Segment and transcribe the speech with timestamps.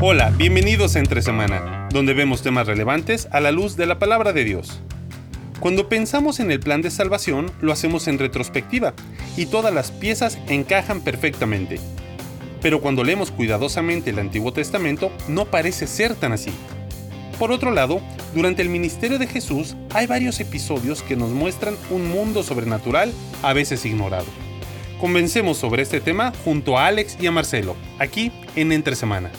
[0.00, 4.32] Hola, bienvenidos a Entre Semana, donde vemos temas relevantes a la luz de la palabra
[4.32, 4.78] de Dios.
[5.58, 8.94] Cuando pensamos en el plan de salvación, lo hacemos en retrospectiva,
[9.36, 11.80] y todas las piezas encajan perfectamente.
[12.62, 16.52] Pero cuando leemos cuidadosamente el Antiguo Testamento, no parece ser tan así.
[17.36, 18.00] Por otro lado,
[18.36, 23.12] durante el ministerio de Jesús hay varios episodios que nos muestran un mundo sobrenatural
[23.42, 24.26] a veces ignorado.
[25.00, 29.32] Convencemos sobre este tema junto a Alex y a Marcelo, aquí en Entre Semana.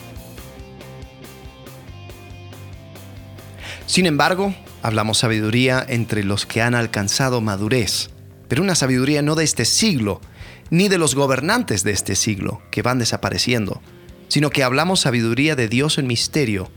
[3.90, 4.54] Sin embargo,
[4.84, 8.12] hablamos sabiduría entre los que han alcanzado madurez,
[8.48, 10.22] pero una sabiduría no de este siglo,
[10.70, 13.82] ni de los gobernantes de este siglo, que van desapareciendo,
[14.28, 16.70] sino que hablamos sabiduría de Dios en misterio,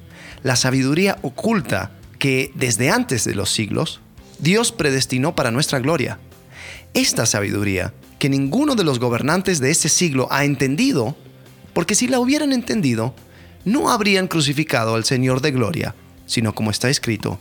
[0.42, 4.00] la sabiduría oculta que desde antes de los siglos
[4.38, 6.18] Dios predestinó para nuestra gloria.
[6.94, 11.14] Esta sabiduría que ninguno de los gobernantes de este siglo ha entendido,
[11.74, 13.14] porque si la hubieran entendido,
[13.66, 15.94] no habrían crucificado al Señor de gloria,
[16.32, 17.38] sino como está escrito,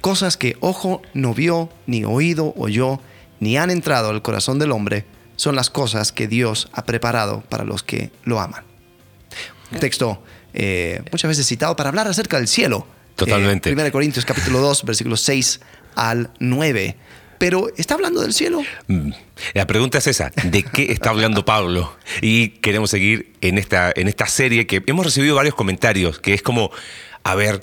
[0.00, 3.00] cosas que ojo no vio, ni oído oyó,
[3.38, 5.04] ni han entrado al corazón del hombre,
[5.36, 8.64] son las cosas que Dios ha preparado para los que lo aman.
[9.70, 10.22] Un texto
[10.54, 12.84] eh, muchas veces citado para hablar acerca del cielo.
[13.14, 13.70] Totalmente.
[13.70, 15.60] Eh, 1 Corintios capítulo 2, versículos 6
[15.94, 16.96] al 9.
[17.38, 18.62] Pero ¿está hablando del cielo?
[18.88, 19.10] Mm.
[19.54, 21.96] La pregunta es esa, ¿de qué está hablando Pablo?
[22.20, 26.42] Y queremos seguir en esta, en esta serie que hemos recibido varios comentarios, que es
[26.42, 26.70] como,
[27.24, 27.62] a ver,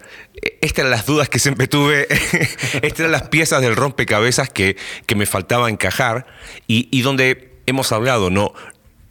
[0.61, 2.07] estas eran las dudas que siempre tuve,
[2.81, 6.25] estas eran las piezas del rompecabezas que, que me faltaba encajar
[6.67, 8.53] y, y donde hemos hablado, no,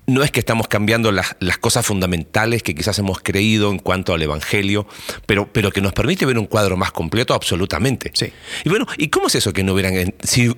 [0.09, 4.15] no es que estamos cambiando las, las, cosas fundamentales que quizás hemos creído en cuanto
[4.15, 4.87] al Evangelio,
[5.27, 8.11] pero, pero que nos permite ver un cuadro más completo, absolutamente.
[8.15, 8.33] Sí.
[8.65, 10.15] Y bueno, ¿y cómo es eso que no hubieran...
[10.23, 10.55] Si,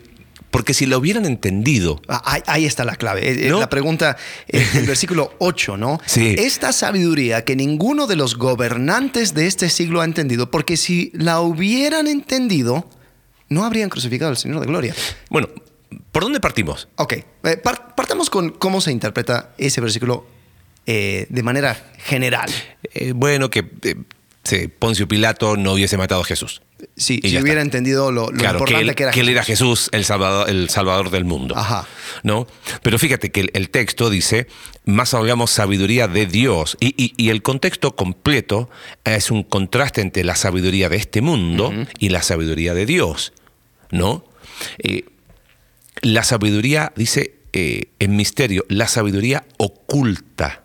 [0.51, 2.01] porque si lo hubieran entendido.
[2.09, 3.49] Ah, ahí, ahí, está la clave.
[3.49, 3.61] ¿no?
[3.61, 4.17] La pregunta,
[4.49, 6.01] el versículo 8, ¿no?
[6.07, 6.35] Sí.
[6.39, 11.41] Esta sabiduría que ninguno de los gobernantes de este siglo ha entendido, porque si la
[11.41, 12.89] hubieran entendido,
[13.49, 14.95] no habrían crucificado al Señor de Gloria.
[15.29, 15.49] Bueno,
[16.13, 16.89] ¿Por dónde partimos?
[16.97, 20.27] Ok, eh, partamos con cómo se interpreta ese versículo
[20.87, 22.51] eh, de manera general.
[22.95, 23.69] Eh, bueno, que
[24.45, 26.63] sí, Poncio Pilato no hubiese matado a Jesús.
[26.97, 27.63] Sí, si hubiera está.
[27.63, 30.49] entendido lo, lo claro, importante que, él, que era que él era Jesús, el salvador,
[30.51, 31.57] el salvador del mundo.
[31.57, 31.87] Ajá.
[32.23, 32.47] ¿no?
[32.83, 34.47] Pero fíjate que el, el texto dice,
[34.85, 36.77] más hablamos sabiduría de Dios.
[36.81, 38.71] Y, y, y, el contexto completo
[39.05, 41.89] es un contraste entre la sabiduría de este mundo uh -huh.
[41.99, 43.33] y la sabiduría de Dios.
[43.91, 44.25] ¿No?
[44.79, 45.05] Eh,
[46.03, 50.65] la sabiduría, dice eh, en misterio, la sabiduría oculta.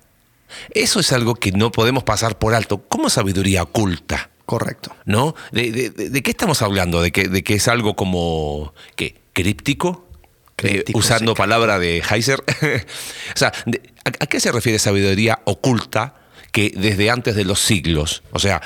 [0.72, 2.84] Eso es algo que no podemos pasar por alto.
[2.88, 4.30] ¿Cómo sabiduría oculta?
[4.46, 4.96] Correcto.
[5.06, 5.36] ¿No?
[5.52, 7.02] ¿De, de, de, de qué estamos hablando?
[7.02, 9.16] ¿De que, ¿De que es algo como ¿qué?
[9.34, 10.08] críptico?
[10.56, 12.40] Críptico, eh, usando sí, palabra de Heiser.
[13.36, 16.16] o sea, ¿a, ¿a qué se refiere sabiduría oculta
[16.52, 18.24] que desde antes de los siglos?
[18.32, 18.62] O sea,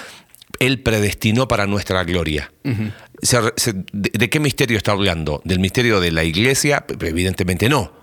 [0.59, 2.51] él predestinó para nuestra gloria.
[2.63, 3.83] Uh -huh.
[3.91, 5.41] de, qué misterio está hablando?
[5.45, 6.85] ¿Del misterio de la iglesia?
[7.01, 7.98] Evidentemente no.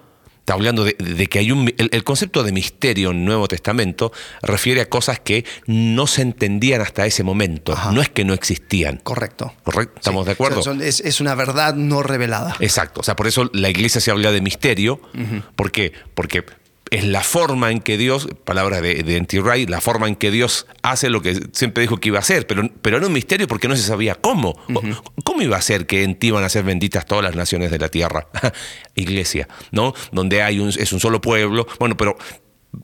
[0.47, 1.75] Está hablando de, de que hay un...
[1.77, 4.12] El, el, concepto de misterio en el Nuevo Testamento
[4.43, 7.73] refiere a cosas que no se entendían hasta ese momento.
[7.73, 7.91] Ajá.
[7.91, 8.99] No es que no existían.
[8.99, 9.53] Correcto.
[9.65, 9.95] ¿Correcto?
[9.97, 10.27] ¿Estamos sí.
[10.27, 10.61] de acuerdo?
[10.61, 12.55] O sea, son, es, es, una verdad no revelada.
[12.61, 13.01] Exacto.
[13.01, 15.01] O sea, por eso la iglesia se habla de misterio.
[15.15, 15.43] Uh -huh.
[15.57, 15.93] ¿Por qué?
[16.15, 16.45] Porque
[16.91, 21.11] es la forma en que Dios, palabra de, de la forma en que Dios hace
[21.11, 23.77] lo que siempre dijo que iba a hacer, pero, pero era un misterio porque no
[23.77, 24.51] se sabía cómo.
[24.69, 25.03] Uh -huh.
[25.25, 27.79] ¿Cómo iba a ser que en ti van a ser benditas todas las naciones de
[27.79, 28.29] la tierra?
[28.95, 29.95] Iglesia, ¿no?
[30.13, 31.67] Donde hay un, es un solo pueblo.
[31.81, 32.17] Bueno, pero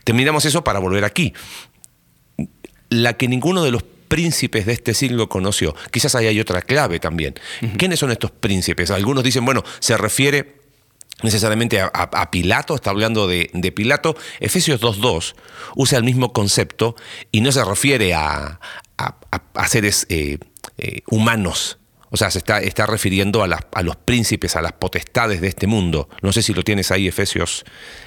[0.05, 1.33] terminamos eso para volver aquí.
[2.89, 5.75] La que ninguno de los príncipes de este siglo conoció.
[5.91, 7.35] Quizás ahí hay otra clave también.
[7.62, 7.77] Uh -huh.
[7.79, 8.91] ¿Quiénes son estos príncipes?
[8.91, 10.62] Algunos dicen, bueno, se refiere
[11.23, 14.17] necesariamente a, a, a, Pilato, está hablando de, de Pilato.
[14.41, 15.34] Efesios 2.2
[15.77, 16.97] usa el mismo concepto
[17.31, 18.61] y no se refiere a,
[19.55, 20.39] a seres eh,
[20.78, 21.78] eh, humanos.
[22.11, 25.49] O sea, se está, está refiriendo a, las, a, los príncipes, a las potestades de
[25.49, 26.09] este mundo.
[26.21, 27.65] No sé si lo tienes ahí, Efesios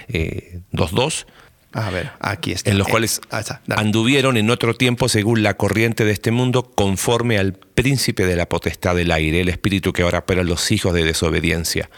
[0.08, 1.26] eh, 2.2.
[1.74, 2.70] A ver, aquí está.
[2.70, 6.72] En los cuales ah, está, anduvieron en otro tiempo según la corriente de este mundo,
[6.74, 10.72] conforme al príncipe de la potestad del aire, el espíritu que ahora opera en los
[10.72, 11.90] hijos de desobediencia.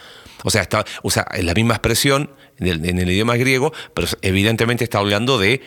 [0.48, 4.86] O sea, está, usa la misma expresión en el, en el, idioma griego, pero evidentemente
[4.86, 5.60] está hablando de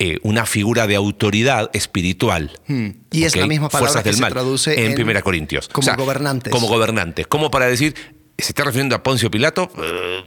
[0.00, 2.50] eh, una figura de autoridad espiritual.
[2.66, 2.88] Hmm.
[3.12, 5.68] Y es la misma palabra que del se mal, traduce en, en Primera Corintios.
[5.68, 6.52] Como o sea, gobernantes.
[6.52, 7.28] Como gobernantes.
[7.28, 7.94] Como para decir,
[8.36, 10.24] se está refiriendo a Poncio Pilato, eh,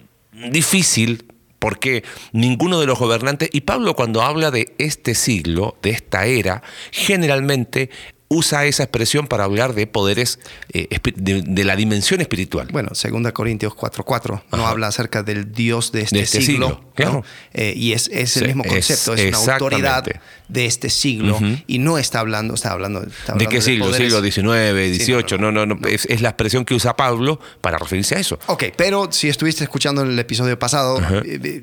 [0.51, 1.25] difícil,
[1.59, 6.63] porque ninguno de los gobernantes, y Pablo cuando habla de este siglo, de esta era,
[6.91, 7.89] generalmente
[8.29, 10.39] usa esa expresión para hablar de poderes
[10.73, 12.67] eh, de, de la dimensión espiritual.
[12.71, 16.67] Bueno, 2 Corintios 4.4 no habla acerca del Dios de este, De este siglo.
[16.67, 17.23] siglo, claro.
[17.53, 20.03] Eh, y es, es el Sí, mismo es- concepto, es, una autoridad
[20.49, 21.39] de este siglo.
[21.67, 23.93] Y no está hablando, está hablando, está ¿De qué siglo?
[23.93, 25.37] ¿Siglo XIX, Sí, XVIII?
[25.39, 25.79] No, no, no.
[25.87, 28.37] Es, es la expresión que usa Pablo para referirse a eso.
[28.47, 30.99] Ok, pero si estuviste escuchando el episodio pasado,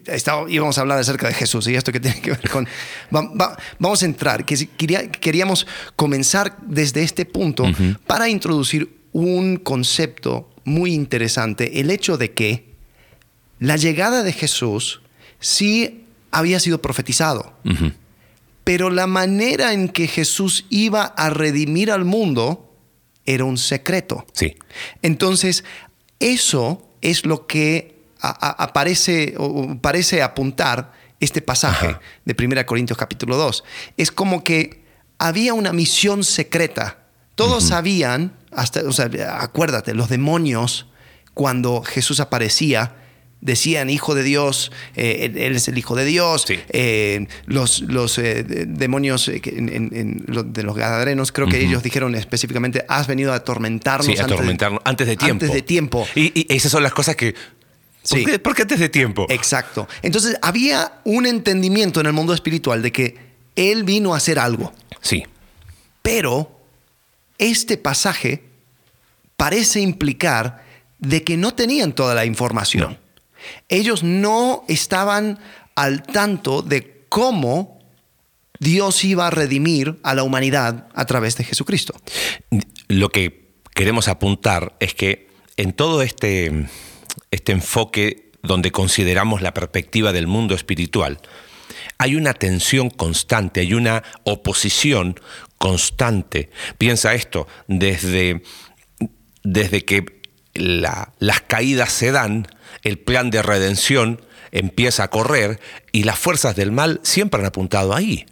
[0.07, 2.67] estaba- íbamos a hablar acerca de Jesús y esto que tiene que ver con...
[3.15, 5.67] va- va- vamos a entrar, que quería- queríamos
[5.97, 7.65] comenzar desde este punto
[8.07, 12.75] para introducir un concepto muy interesante, el hecho de que
[13.59, 15.03] la llegada de Jesús
[15.39, 17.55] sí había sido profetizado,
[18.65, 22.75] pero la manera en que Jesús iba a redimir al mundo
[23.27, 24.27] era un secreto.
[24.33, 24.57] Sí.
[25.03, 25.65] Entonces,
[26.19, 32.01] eso es lo que aparece o o parece apuntar este pasaje Ajá.
[32.25, 33.65] de 1 Corintios capítulo 2.
[33.97, 34.84] Es como que
[35.19, 36.99] había una misión secreta.
[37.35, 40.87] Todos sabían, hasta, o sea, acuérdate, los demonios,
[41.35, 42.95] cuando Jesús aparecía,
[43.41, 46.45] decían, hijo de Dios, eh, él, él es el hijo de Dios.
[46.47, 46.59] Sí.
[46.71, 51.31] Eh, los los eh, de- demonios eh, que en- en- en lo- de los gadarenos,
[51.33, 54.07] creo que ellos dijeron específicamente, has venido a atormentarnos.
[54.07, 55.45] Sí, antes de- antes de tiempo.
[55.45, 56.07] Antes de tiempo.
[56.15, 57.33] Y, y esas son las cosas que.
[57.35, 58.25] ¿Por, Sí.
[58.25, 59.27] qué, por qué antes de tiempo?
[59.29, 59.89] Exacto.
[60.03, 64.73] Entonces había un entendimiento en el mundo espiritual de que Él vino a hacer algo.
[65.01, 65.25] Sí.
[66.03, 66.61] Pero
[67.39, 68.45] este pasaje
[69.37, 70.65] parece implicar
[70.99, 72.93] de que no tenían toda la información.
[72.93, 72.99] No.
[73.69, 75.39] Ellos no estaban
[75.75, 77.79] al tanto de cómo
[78.59, 81.95] Dios iba a redimir a la humanidad a través de Jesucristo.
[82.89, 86.69] Lo que queremos apuntar es que en todo este,
[87.31, 91.21] este enfoque donde consideramos la perspectiva del mundo espiritual,
[91.99, 95.19] hay una tensión constante, hay una oposición
[95.59, 96.51] constante.
[96.79, 98.43] Piensa esto, desde,
[99.43, 100.05] desde que
[100.55, 102.47] la- las caídas se dan,
[102.83, 104.21] el plan de redención
[104.53, 105.59] empieza a correr
[105.91, 108.27] y las fuerzas del mal siempre han apuntado ahí.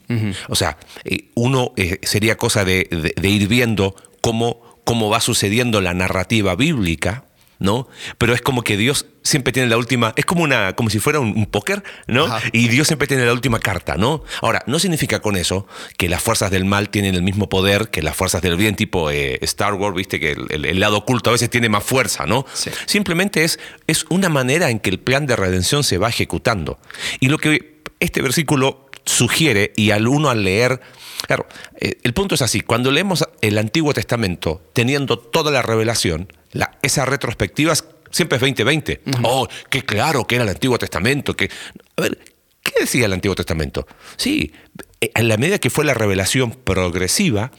[0.49, 5.21] O sea, eh, uno eh, sería cosa de, de- de ir viendo cómo, cómo va
[5.21, 7.25] sucediendo la narrativa bíblica.
[7.59, 7.87] ¿No?
[8.19, 11.21] Pero es como que Dios siempre tiene la última, es como una, como si fuera
[11.21, 12.25] un, un póker, ¿no?
[12.27, 12.41] Ajá.
[12.53, 14.25] Y Dios siempre tiene la última carta, ¿no?
[14.41, 15.67] Ahora, no significa con eso
[15.97, 19.11] que las fuerzas del mal tienen el mismo poder que las fuerzas del bien, tipo
[19.11, 22.27] eh, Star Wars, viste que el, el- el lado oculto a veces tiene más fuerza,
[22.27, 22.45] ¿no?
[22.53, 22.71] Sí.
[22.87, 26.79] Simplemente es, es una manera en que el plan de redención se va ejecutando.
[27.21, 30.81] Y lo que este versículo sugiere, y al uno al leer,
[31.27, 31.47] claro,
[31.81, 36.79] eh, el punto es así, cuando leemos el Antiguo Testamento teniendo toda la revelación, la,
[36.83, 37.73] esa retrospectiva
[38.13, 39.03] siempre es 2020.
[39.25, 41.51] Oh, qué claro que era el Antiguo Testamento, que...
[41.97, 42.19] A ver,
[42.63, 43.87] ¿qué decía el Antiguo Testamento?
[44.17, 44.53] Sí,
[45.01, 47.51] eh, en la medida que fue la revelación progresiva,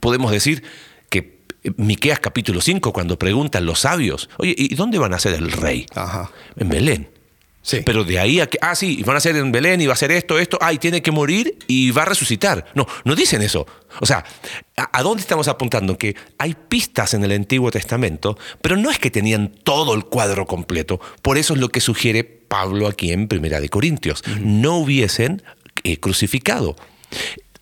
[0.00, 0.62] podemos decir
[1.08, 5.34] que eh, Miqueas capítulo 5, cuando preguntan los sabios, oye, ¿y dónde van a ser
[5.34, 5.86] el rey?
[5.94, 6.30] Ajá.
[6.56, 7.09] En Belén.
[7.62, 7.82] Sí.
[7.84, 9.96] Pero de ahí a que, ah, sí, van a ser en Belén y va a
[9.96, 12.64] ser esto, esto, ah, y tiene que morir y va a resucitar.
[12.74, 13.66] No, no dicen eso.
[14.00, 14.24] O sea,
[14.78, 15.98] ¿a, a dónde estamos apuntando?
[15.98, 20.46] Que hay pistas en el Antiguo Testamento, pero no es que tenían todo el cuadro
[20.46, 21.00] completo.
[21.20, 24.22] Por eso es lo que sugiere Pablo aquí en Primera de Corintios.
[24.40, 25.42] No hubiesen
[25.84, 26.76] eh, crucificado.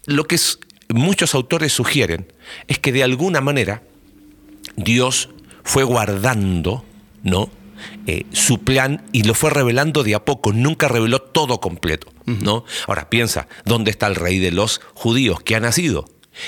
[0.06, 2.32] Lo que es- muchos autores sugieren
[2.68, 3.82] es que de alguna manera
[4.76, 5.28] Dios
[5.64, 6.84] fue guardando,
[7.24, 7.50] ¿no?
[8.06, 12.64] Eh, su plan y lo fue revelando de a poco, nunca reveló todo completo, ¿no?
[12.86, 16.06] Ahora piensa, ¿dónde está el rey de los judíos que ha nacido?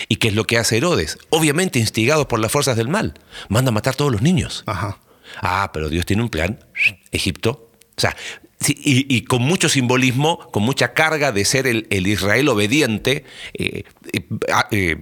[0.09, 1.19] ¿Y qué es lo que hace Herodes?
[1.31, 3.15] Obviamente instigado por las fuerzas del mal,
[3.49, 4.63] manda a matar a todos los niños.
[4.67, 4.99] Ajá.
[5.41, 6.65] Ah, pero Dios tiene un plan.
[7.13, 7.71] Egipto.
[7.97, 8.17] O sea,
[8.61, 13.25] sí, y, y con mucho simbolismo, con mucha carga de ser el, el Israel obediente,
[13.55, 13.85] eh,
[14.71, 15.01] eh,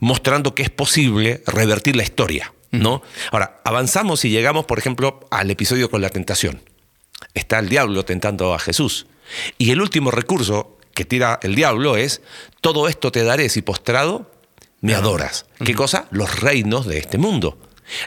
[0.00, 2.53] mostrando que es posible revertir la historia.
[2.80, 3.02] ¿No?
[3.30, 6.62] Ahora, avanzamos y llegamos, por ejemplo, al episodio con la tentación.
[7.34, 9.06] Está el diablo tentando a Jesús.
[9.58, 12.22] Y el último recurso que tira el diablo es,
[12.60, 14.30] todo esto te daré si postrado
[14.80, 15.46] me adoras.
[15.64, 16.08] ¿Qué cosa?
[16.10, 17.58] Los reinos de este mundo.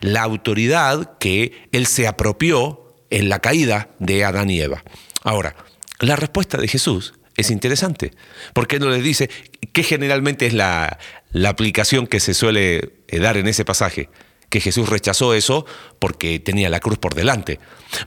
[0.02, 4.84] La autoridad que él se apropió en la caída de Adán y Eva.
[5.24, 5.56] Ahora,
[6.00, 8.14] la respuesta de Jesús es interesante,
[8.54, 9.30] porque no les dice
[9.74, 11.00] que generalmente es la,
[11.32, 14.10] la aplicación que se suele eh, dar en ese pasaje,
[14.50, 15.66] que Jesús rechazó eso
[16.00, 17.60] porque tenía la cruz por delante.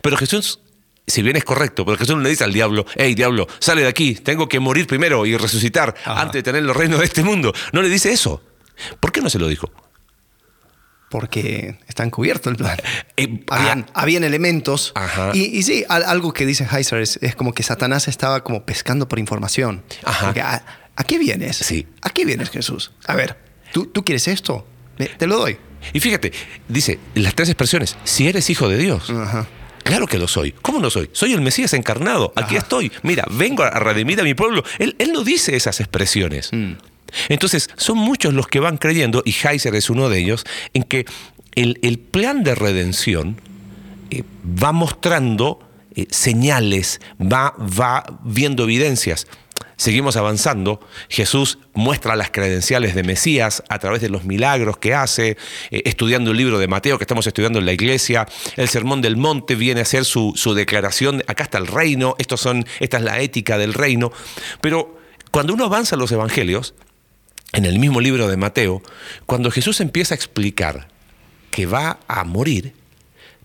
[0.02, 0.60] Pero Jesús
[1.06, 3.88] si bien es correcto, pero Jesús no le dice al diablo, hey diablo, sale de
[3.88, 6.20] aquí, tengo que morir primero y resucitar Ajá.
[6.20, 7.52] antes de tener los reinos de este mundo.
[7.72, 8.40] No le dice eso.
[9.00, 9.72] ¿Por qué no se lo dijo?
[11.10, 12.78] Porque está encubierto el plan.
[13.16, 14.02] Eh, habían, ah.
[14.02, 14.92] habían elementos.
[14.94, 15.32] Ajá.
[15.34, 18.64] Y, y sí, al- algo que dice Heiser es, es como que Satanás estaba como
[18.64, 19.82] pescando por información.
[20.04, 20.26] Ajá.
[20.26, 21.56] Porque, ¿a, a qué vienes?
[21.56, 21.88] Sí.
[22.02, 22.92] ¿A qué vienes, Jesús?
[23.06, 23.36] A ver,
[23.72, 24.66] ¿Tú, tú quieres esto?
[25.18, 25.58] Te lo doy.
[25.92, 26.32] Y fíjate,
[26.68, 29.10] dice las tres expresiones, si eres hijo de Dios.
[29.10, 29.46] Ajá.
[29.82, 30.52] Claro que lo soy.
[30.52, 31.08] ¿Cómo no soy?
[31.12, 32.32] Soy el Mesías encarnado.
[32.36, 32.64] Aquí Ajá.
[32.64, 32.92] estoy.
[33.02, 34.62] Mira, vengo a redimir a mi pueblo.
[34.78, 36.50] Él, él no dice esas expresiones.
[36.52, 36.72] Mm.
[37.28, 40.44] Entonces, son muchos los que van creyendo, y Heiser es uno de ellos,
[40.74, 41.06] en que
[41.54, 43.40] el, el plan de redención
[44.10, 45.60] eh, va mostrando
[45.94, 49.26] eh, señales, va, va viendo evidencias.
[49.80, 50.78] Seguimos avanzando.
[51.08, 55.38] Jesús muestra las credenciales de Mesías a través de los milagros que hace,
[55.70, 58.28] eh, estudiando el libro de Mateo que estamos estudiando en la iglesia.
[58.58, 61.22] El Sermón del Monte viene a ser su, su declaración.
[61.28, 64.12] Acá está el reino, estos son, esta es la ética del reino.
[64.60, 66.74] Pero cuando uno avanza en los evangelios,
[67.54, 68.82] en el mismo libro de Mateo,
[69.24, 70.88] cuando Jesús empieza a explicar
[71.50, 72.74] que va a morir,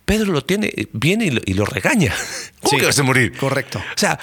[0.03, 2.13] Pedro lo tiene, viene y lo, y lo regaña.
[2.59, 3.37] ¿Cómo Sí, que vas a morir?
[3.37, 3.79] correcto.
[3.79, 4.19] O sea,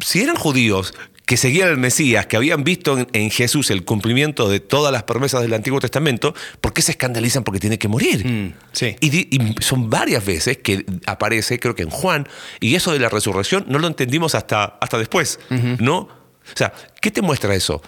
[0.00, 0.94] si eran judíos
[1.28, 5.02] que seguían al Mesías, que habían visto en, en Jesús el cumplimiento de todas las
[5.02, 8.26] promesas del Antiguo Testamento, ¿por qué se escandalizan porque tiene que morir?
[8.26, 8.96] Mm, sí.
[9.02, 12.26] Y son varias veces que aparece, creo que en Juan,
[12.60, 15.38] y eso de la resurrección no lo entendimos hasta, hasta después,
[15.78, 15.98] ¿no?
[15.98, 16.08] O
[16.54, 17.82] sea, ¿qué te muestra eso?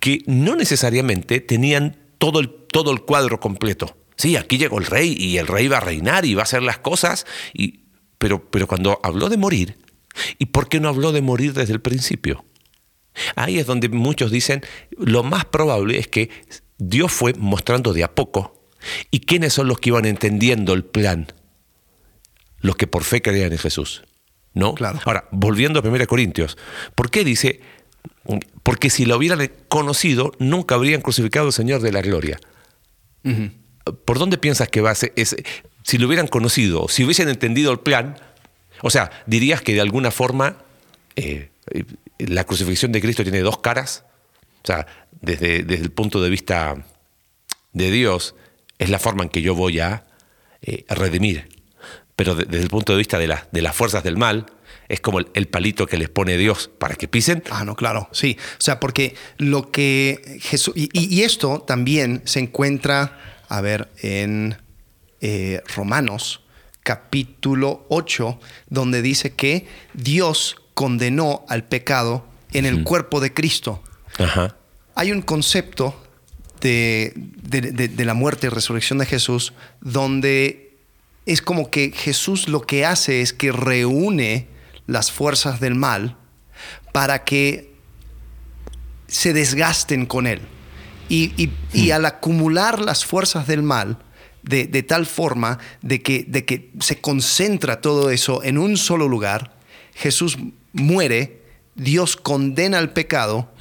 [0.00, 3.96] Que no necesariamente tenían todo el, todo el cuadro completo.
[4.16, 6.64] Sí, aquí llegó el rey y el rey va a reinar y va a hacer
[6.64, 7.82] las cosas, y,
[8.18, 9.76] pero, pero cuando habló de morir,
[10.40, 12.44] ¿y por qué no habló de morir desde el principio?
[13.36, 14.62] Ahí es donde muchos dicen,
[14.96, 16.30] lo más probable es que
[16.78, 18.56] Dios fue mostrando de a poco.
[19.10, 21.26] ¿Y quiénes son los que iban entendiendo el plan?
[22.60, 24.02] Los que por fe creían en Jesús.
[24.54, 24.74] ¿No?
[24.74, 24.98] Claro.
[25.04, 26.56] Ahora, volviendo a 1 Corintios,
[26.94, 27.60] ¿por qué dice?
[28.62, 32.38] Porque si lo hubieran conocido, nunca habrían crucificado al Señor de la gloria.
[34.04, 35.12] ¿Por dónde piensas que va a ser?
[35.16, 35.44] ese-
[35.82, 38.16] si lo hubieran conocido, si hubiesen entendido el plan,
[38.82, 40.56] o sea, dirías que de alguna forma
[41.16, 41.50] eh,
[42.28, 44.04] la crucifixión de Cristo tiene dos caras.
[44.62, 44.86] O sea,
[45.20, 46.84] desde, desde el punto de vista
[47.72, 48.34] de Dios,
[48.78, 50.04] es la forma en que yo voy a
[50.62, 51.48] eh, redimir.
[52.16, 54.46] Pero de- desde el punto de vista de, de las fuerzas del mal,
[54.88, 57.44] es como el, palito que les pone Dios para que pisen.
[57.50, 58.36] Ah, no, claro, sí.
[58.58, 60.74] O sea, porque lo que Jesús...
[60.76, 64.56] Y esto también se encuentra, a ver, en
[65.20, 66.40] eh, Romanos
[66.82, 73.82] capítulo 8, donde dice que Dios condenó al pecado en el cuerpo de Cristo.
[74.18, 74.56] Ajá.
[74.94, 75.94] Hay un concepto
[76.62, 80.78] de, de- de- de la muerte y resurrección de Jesús donde
[81.26, 84.46] es como que Jesús lo que hace es que reúne
[84.86, 86.16] las fuerzas del mal
[86.92, 87.74] para que
[89.06, 90.40] se desgasten con él.
[91.10, 93.98] Y, y- y al acumular las fuerzas del mal,
[94.42, 99.08] de, de tal forma de que, de que se concentra todo eso en un solo
[99.08, 99.52] lugar,
[99.94, 100.38] Jesús
[100.72, 101.42] muere,
[101.74, 103.52] Dios condena el pecado,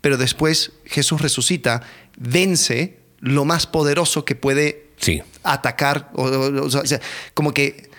[0.00, 1.82] pero después Jesús resucita,
[2.16, 5.22] vence lo más poderoso que puede Sí.
[5.42, 7.00] atacar, o, o- o sea,
[7.34, 7.90] como que,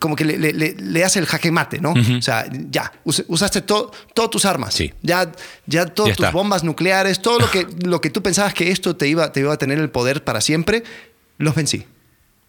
[0.00, 1.92] como que le, le- le- le hace el jaque mate, ¿no?
[1.92, 4.92] O sea, ya, us- usaste to- todas tus armas, Sí.
[5.02, 5.32] ya,
[5.66, 6.30] ya todas Ya tus está.
[6.36, 9.52] bombas nucleares, todo lo que, lo que tú pensabas que esto te iba, te iba
[9.52, 10.82] a tener el poder para siempre,
[11.38, 11.86] los vencí.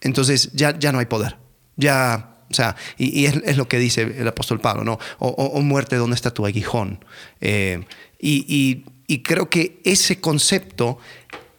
[0.02, 1.36] Entonces ya, ya no hay poder.
[1.76, 4.98] Ya, o sea, y, y es, es lo que dice el apóstol Pablo, ¿no?
[5.18, 7.04] O, o- o muerte, ¿dónde está tu aguijón?
[7.40, 7.84] Eh,
[8.18, 10.98] y, y- y creo que ese concepto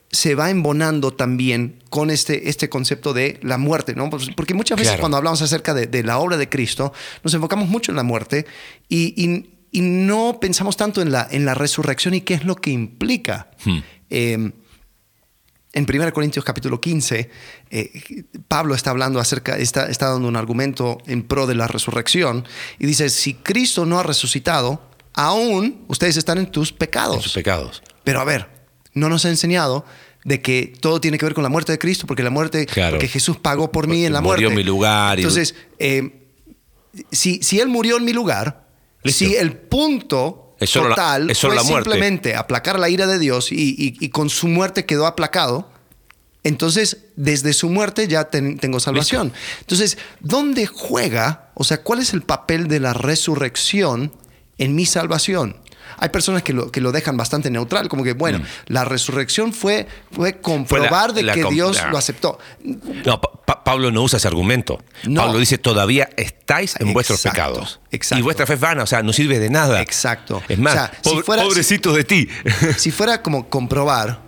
[0.10, 4.10] se va embonando también con este, este concepto de la muerte, ¿no?
[4.10, 5.02] Pues, Porque muchas veces Claro.
[5.02, 6.92] cuando hablamos acerca de, de la obra de Cristo,
[7.24, 8.46] nos enfocamos mucho en la muerte
[8.90, 12.56] y, y- y no pensamos tanto en la, en la resurrección y qué es lo
[12.58, 13.52] que implica.
[14.10, 14.52] Eh,
[15.74, 17.30] en 1 Corintios capítulo 15,
[17.70, 22.46] eh, Pablo está hablando acerca, está, está dando un argumento en pro de la resurrección
[22.80, 24.82] y dice, si Cristo no ha resucitado,
[25.14, 27.16] aún ustedes están en tus pecados.
[27.18, 27.82] En sus pecados.
[28.04, 28.50] Pero a ver,
[28.94, 29.86] no nos ha enseñado
[30.26, 32.92] de que todo tiene que ver con la muerte de Cristo, porque la muerte, Claro.
[32.98, 34.52] porque Jesús pagó por mí en la Murió muerte.
[34.52, 36.28] en mi lugar y- Entonces, eh,
[37.12, 38.68] si, si Él murió en mi lugar,
[39.04, 39.26] Listo.
[39.26, 43.52] si el punto Es la- total es fue la simplemente aplacar la ira de Dios
[43.52, 45.70] y, y- y con su muerte quedó aplacado,
[46.44, 49.34] entonces desde su muerte ya ten- tengo salvación.
[49.60, 51.52] Entonces, ¿dónde juega?
[51.56, 54.12] O sea, ¿cuál es el papel de la resurrección
[54.58, 55.58] en mi salvación?
[55.98, 59.88] Hay personas que lo, que lo dejan bastante neutral, como que, bueno, la resurrección fue,
[60.12, 61.26] fue comprobar de Mm.
[61.26, 62.40] la que com- Dios la- lo aceptó.
[63.06, 64.84] No, Pa- Pa- Pablo no usa ese argumento.
[65.04, 65.22] No.
[65.22, 67.80] Pablo dice, todavía estáis en vuestros Exacto, pecados.
[67.92, 68.20] exacto.
[68.20, 69.82] Y vuestra fe es vana, o sea, no sirve de nada.
[69.82, 70.42] Exacto.
[70.48, 72.28] Es más, O sea, si fuera- pobrecito de ti.
[72.78, 74.20] si fuera como comprobar,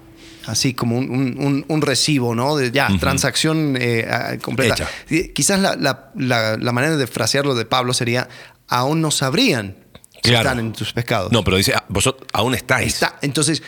[0.45, 2.55] así como un, un- recibo, ¿no?
[2.57, 4.05] De ya, transacción eh,
[4.41, 4.87] completa.
[5.09, 5.31] Hecha.
[5.33, 8.27] Quizás la, la- la- la manera de frasearlo de Pablo sería,
[8.67, 9.77] aún no sabrían
[10.23, 10.49] Claro.
[10.49, 11.31] están en tus pecados.
[11.31, 12.93] No, pero dice, ah, vosotros aún estáis.
[12.95, 13.19] Está.
[13.21, 13.61] Entonces,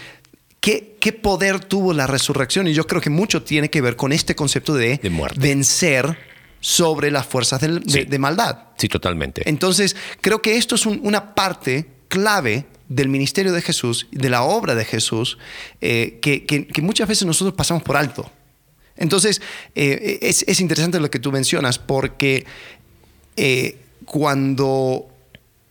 [0.62, 2.68] ¿qué, ¿qué poder tuvo la resurrección?
[2.68, 5.40] Y yo creo que mucho tiene que ver con este concepto de, De muerte.
[5.40, 6.18] vencer
[6.62, 8.58] sobre las fuerzas del- de, de maldad.
[8.78, 9.48] Sí, totalmente.
[9.48, 14.44] Entonces, creo que esto es un- una parte clave del ministerio de Jesús, de la
[14.44, 15.38] obra de Jesús,
[15.82, 18.32] eh, que, que- que muchas veces nosotros pasamos por alto.
[18.96, 19.42] Entonces,
[19.76, 22.46] eh, es, es interesante lo que tú mencionas, porque
[23.36, 25.08] eh, cuando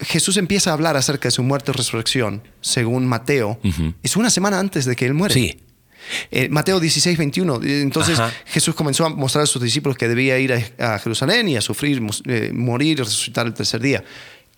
[0.01, 3.59] Jesús empieza a hablar acerca de su muerte y resurrección, según Mateo,
[4.03, 5.35] es una semana antes de que él muere.
[5.35, 5.61] Sí.
[6.31, 7.63] Eh, Mateo 16, 21.
[7.63, 8.33] Eh, Entonces Ajá.
[8.47, 11.61] Jesús comenzó a mostrar a sus discípulos que debía ir a, a Jerusalén y a
[11.63, 14.05] sufrir, eh, morir y resucitar el tercer día.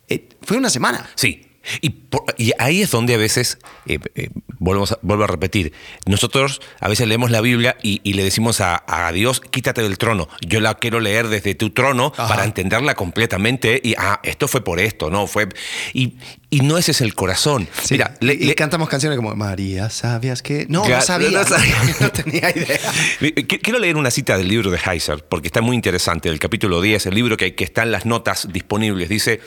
[0.09, 1.09] Eh, fue una semana.
[1.15, 1.46] Sí.
[1.81, 5.73] Y, por- y ahí es donde a veces, eh, eh, volvemos a- vuelvo a repetir,
[6.07, 9.99] nosotros a veces leemos la Biblia y, y le decimos a, a Dios, quítate del
[9.99, 10.29] trono.
[10.47, 12.29] Yo la quiero leer desde tu trono Ajá.
[12.29, 15.27] para entenderla completamente y, ah, esto fue por esto, ¿no?
[15.27, 15.49] fue
[15.93, 16.15] Y,
[16.51, 17.69] y no ese es el corazón.
[17.83, 17.95] Sí.
[17.95, 20.67] Mira, le- y le- cantamos canciones como María, ¿sabías que?
[20.69, 21.31] No, Claro, no sabía.
[21.31, 21.77] no sabía.
[22.01, 22.79] no tenía idea.
[23.21, 26.81] Qu- Quiero leer una cita del libro de Heiser, porque está muy interesante, del capítulo
[26.81, 29.09] 10, el libro que, que está en las notas disponibles.
[29.09, 29.41] Dice,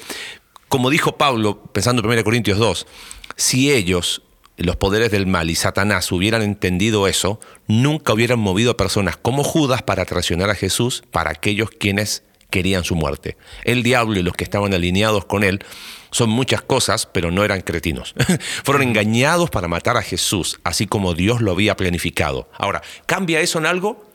[0.70, 2.88] como dijo Pablo, pensando en 1 Corintios 2,
[3.36, 4.22] si ellos,
[4.56, 9.44] los poderes del mal y Satanás, hubieran entendido eso, nunca hubieran movido a personas como
[9.44, 13.38] Judas para traicionar a Jesús para aquellos quienes querían su muerte.
[13.64, 15.64] El diablo y los que estaban alineados con él
[16.12, 18.16] son muchas cosas, pero no eran cretinos.
[18.64, 22.50] Fueron engañados para matar a Jesús, así como Dios lo había planificado.
[22.58, 24.09] Ahora, ¿cambia eso en algo?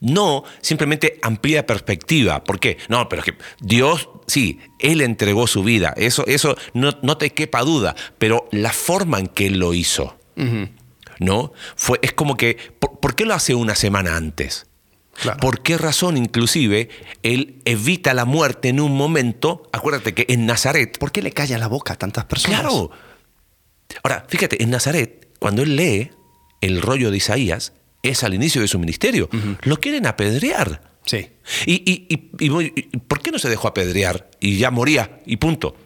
[0.00, 2.42] No, simplemente amplía perspectiva.
[2.42, 2.78] ¿Por qué?
[2.88, 5.92] No, pero es que Dios, sí, Él entregó su vida.
[5.96, 7.94] Eso, eso no, no te quepa duda.
[8.18, 10.18] Pero la forma en que Él lo hizo,
[11.18, 11.52] ¿no?
[11.76, 14.66] Fue, es como que, ¿por, por qué lo hace una semana antes?
[15.12, 15.38] Claro.
[15.38, 16.88] ¿Por qué razón inclusive
[17.22, 19.68] Él evita la muerte en un momento?
[19.70, 22.60] Acuérdate que en Nazaret ¿Por qué le calla la boca a tantas personas?
[22.60, 22.90] Claro.
[24.02, 26.10] Ahora, fíjate, en Nazaret, cuando él lee
[26.60, 29.28] el rollo de Isaías, es al inicio de su ministerio.
[29.62, 30.82] Lo quieren apedrear.
[31.06, 31.28] Sí.
[31.66, 35.76] Y, y- y- ¿por qué no se dejó apedrear y ya moría y punto?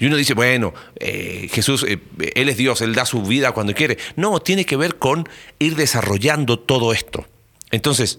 [0.00, 1.98] Y uno dice, bueno, eh, Jesús, eh,
[2.34, 3.98] Él es Dios, Él da su vida cuando quiere.
[4.16, 7.26] No, tiene que ver con ir desarrollando todo esto.
[7.70, 8.18] Entonces,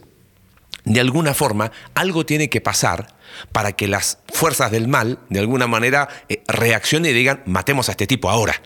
[0.85, 3.15] de alguna forma, algo tiene que pasar
[3.51, 7.93] para que las fuerzas del mal, de alguna manera, eh, reaccionen y digan, matemos a
[7.93, 8.61] este tipo ahora.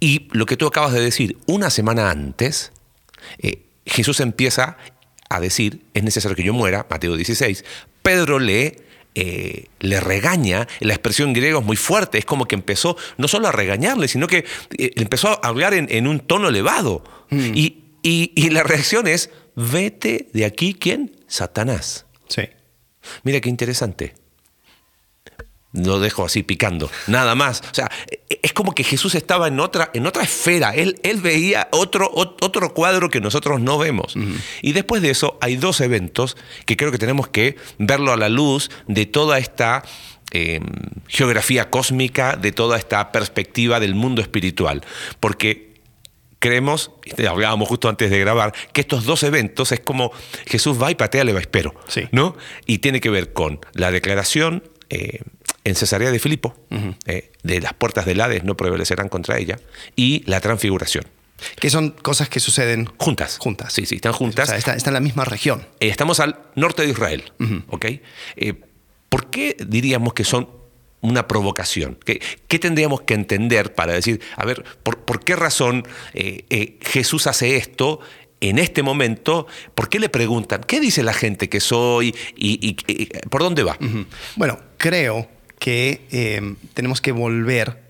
[0.00, 2.72] Y lo que tú acabas de decir, una semana antes,
[3.38, 4.76] eh, Jesús empieza
[5.30, 7.64] a decir, es necesario que yo muera, Mateo 16,
[8.02, 8.76] Pedro le,
[9.14, 13.48] eh, le regaña, la expresión griega es muy fuerte, es como que empezó no solo
[13.48, 14.44] a regañarle, sino que
[14.78, 17.04] eh, empezó a hablar en, en un tono elevado.
[17.30, 21.14] Y, y- y la reacción es, vete de aquí, ¿quién?
[21.26, 22.06] Satanás.
[22.28, 22.42] Sí.
[23.22, 24.14] Mira qué interesante.
[25.84, 27.62] Lo dejo así picando, nada más.
[27.70, 30.74] O sea, e- es como que Jesús estaba en otra, en otra esfera.
[30.74, 34.14] Él, él veía otro, ot- otro cuadro que nosotros no vemos.
[34.62, 36.36] Y después de eso hay dos eventos
[36.66, 39.82] que creo que tenemos que verlo a la luz de toda esta
[40.32, 40.60] eh,
[41.06, 44.84] geografía cósmica, de toda esta perspectiva del mundo espiritual.
[45.20, 45.68] Porque
[46.38, 46.90] creemos,
[47.28, 50.12] hablábamos justo antes de grabar, que estos dos eventos es como
[50.46, 52.02] Jesús va y patea el espero, Sí.
[52.12, 52.36] ¿no?
[52.66, 55.20] Y tiene que ver con la declaración eh,
[55.64, 56.56] en Cesarea de Filipo,
[57.06, 59.58] eh, de las puertas del Hades no prevalecerán contra ella,
[59.96, 61.04] y la transfiguración.
[61.60, 63.38] Que son cosas que suceden Juntas.
[63.38, 63.72] Juntas.
[63.72, 64.48] Sí, sí, están O juntas.
[64.48, 65.60] sea, está, está en la misma región.
[65.78, 67.32] Eh, estamos al norte de Israel,
[67.68, 67.84] ¿ok?
[68.36, 68.54] Eh,
[69.08, 70.48] ¿Por qué diríamos que son
[71.00, 71.96] una provocación?
[72.04, 76.76] ¿Qué, qué tendríamos que entender para decir, a ver, ¿por, por qué razón eh, eh,
[76.80, 78.00] Jesús hace esto
[78.40, 79.46] en este momento?
[79.76, 83.62] ¿Por qué le preguntan, qué dice la gente que soy y, y- y- por dónde
[83.62, 83.78] va?
[84.34, 87.82] Bueno, creo que eh, tenemos que volver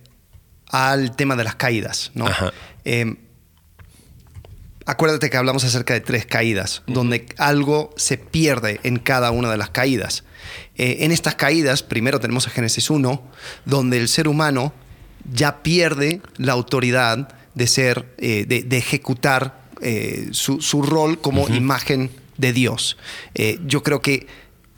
[0.67, 2.13] al tema de las caídas.
[2.85, 3.17] Eh,
[4.89, 9.59] acuérdate que hablamos acerca de tres caídas, donde algo se pierde en cada una de
[9.59, 10.25] las caídas.
[10.77, 13.23] Eh, en estas caídas, primero tenemos a Génesis 1,
[13.67, 14.73] donde el ser humano
[15.31, 21.49] ya pierde la autoridad de ser, eh, de, de ejecutar eh, su, su rol como
[21.49, 22.97] imagen de Dios.
[23.67, 24.27] Yo creo que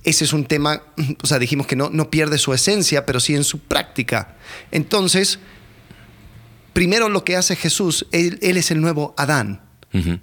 [0.05, 0.83] ese es un tema,
[1.23, 4.37] o sea, dijimos que no, no pierde su esencia, pero sí en su práctica.
[4.71, 5.39] Entonces,
[6.73, 9.63] primero lo que hace Jesús, él, él es el nuevo Adán.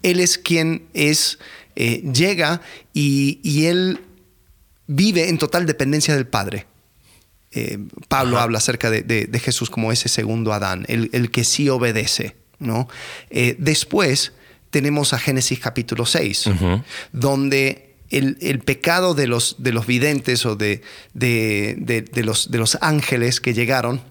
[0.02, 1.40] Él es quien es,
[1.76, 2.62] eh, llega
[2.94, 4.00] y, y él
[4.88, 6.66] vive en total dependencia del Padre.
[7.52, 11.44] Eh, Pablo habla acerca de, de- de Jesús como ese segundo Adán, el, el que
[11.44, 12.38] sí obedece.
[12.60, 12.88] ¿no?
[13.30, 14.32] Eh, después
[14.70, 16.82] tenemos a Génesis capítulo 6, Ujú.
[17.12, 20.82] donde el, el pecado de los, de los videntes o de,
[21.14, 24.02] de- de- de los, de los ángeles que llegaron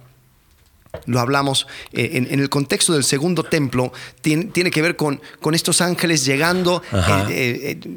[1.06, 5.20] lo hablamos eh, en, en el contexto del segundo templo, tiene, tiene que ver con,
[5.40, 6.82] con estos ángeles llegando,
[7.30, 7.88] eh, eh,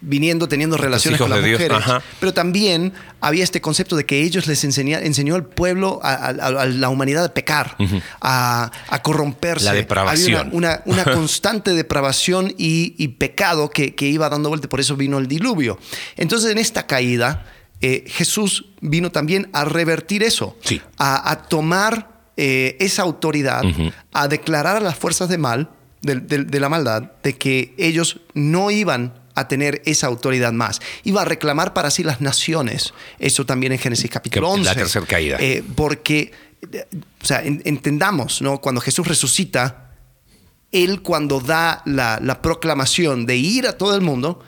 [0.00, 1.78] viniendo, teniendo relaciones con las mujeres.
[2.20, 6.28] Pero también había este concepto de que ellos les enseña, enseñó al pueblo, a, a-
[6.28, 7.76] a la humanidad a pecar,
[8.20, 9.64] a, a corromperse.
[9.64, 10.36] La depravación.
[10.48, 14.80] Había una, una- una constante depravación y, y pecado que, que iba dando vuelta, por
[14.80, 15.78] eso vino el diluvio.
[16.16, 17.46] Entonces en esta caída,
[18.06, 20.80] Jesús vino también a revertir eso, Sí.
[20.96, 23.62] a tomar eh, esa autoridad,
[24.12, 25.70] a declarar a las fuerzas de mal,
[26.02, 30.80] de, de- de la maldad, de que ellos no iban a tener esa autoridad más.
[31.02, 32.92] Iba a reclamar para sí las naciones.
[33.18, 34.64] Eso también en Génesis capítulo Que- 11.
[34.64, 35.36] la tercera caída.
[35.40, 36.32] Eh, porque,
[37.22, 38.60] o sea, en- entendamos, ¿no?
[38.60, 39.90] Cuando Jesús resucita,
[40.72, 44.40] Él cuando da la, la proclamación de ir a todo el mundo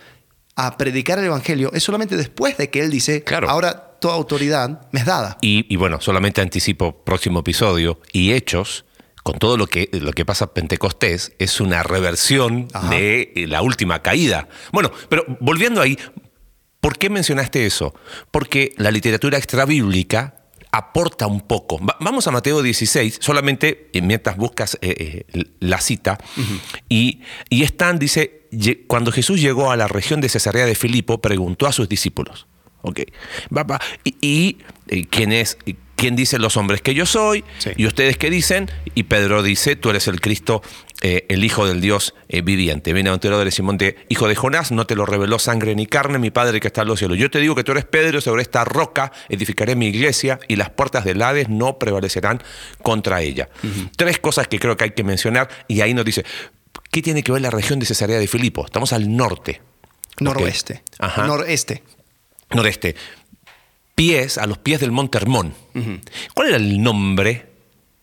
[0.56, 3.48] a predicar el Evangelio, es solamente después de que Él dice, Claro.
[3.50, 5.38] ahora toda autoridad me es dada.
[5.40, 8.84] Y, y bueno, solamente anticipo próximo episodio y Hechos,
[9.22, 12.90] con todo lo que, lo que pasa en Pentecostés, es una reversión Ajá.
[12.90, 14.48] de eh, la última caída.
[14.72, 15.98] Bueno, pero volviendo ahí,
[16.80, 17.94] ¿por qué mencionaste eso?
[18.30, 20.34] Porque la literatura extrabíblica
[20.70, 21.78] aporta un poco.
[21.84, 26.18] Va- vamos a Mateo 16, solamente eh, mientras buscas eh, eh, la cita,
[26.88, 31.20] y, y están, dice, "Lle- cuando Jesús llegó a la región de Cesarea de Filipo,
[31.20, 32.46] preguntó a sus discípulos,
[32.86, 33.00] Ok.
[33.56, 33.80] Va.
[34.04, 35.58] Y, y, eh, quién es,
[35.96, 37.70] quién dicen los hombres que yo soy, Sí.
[37.76, 40.62] y ustedes qué dicen, y Pedro dice, tú eres el Cristo,
[41.02, 42.92] eh, el Hijo del Dios eh, viviente.
[42.92, 46.30] Bienaventurado eres Simón de Hijo de Jonás, no te lo reveló sangre ni carne, mi
[46.30, 47.18] Padre que está en los cielos.
[47.18, 50.70] Yo te digo que tú eres Pedro, sobre esta roca edificaré mi iglesia, y las
[50.70, 52.40] puertas del Hades no prevalecerán
[52.82, 53.48] contra ella.
[53.96, 56.24] Tres cosas que creo que hay que mencionar, y ahí nos dice,
[56.92, 58.64] ¿qué tiene que ver la región de Cesarea de Filipo?
[58.64, 59.60] Estamos al norte.
[60.20, 60.82] Noroeste.
[60.98, 61.82] Ajá Noreste.
[62.50, 62.94] Noreste,
[63.94, 65.54] pies, a los pies del monte Hermón.
[66.34, 67.46] ¿Cuál era el nombre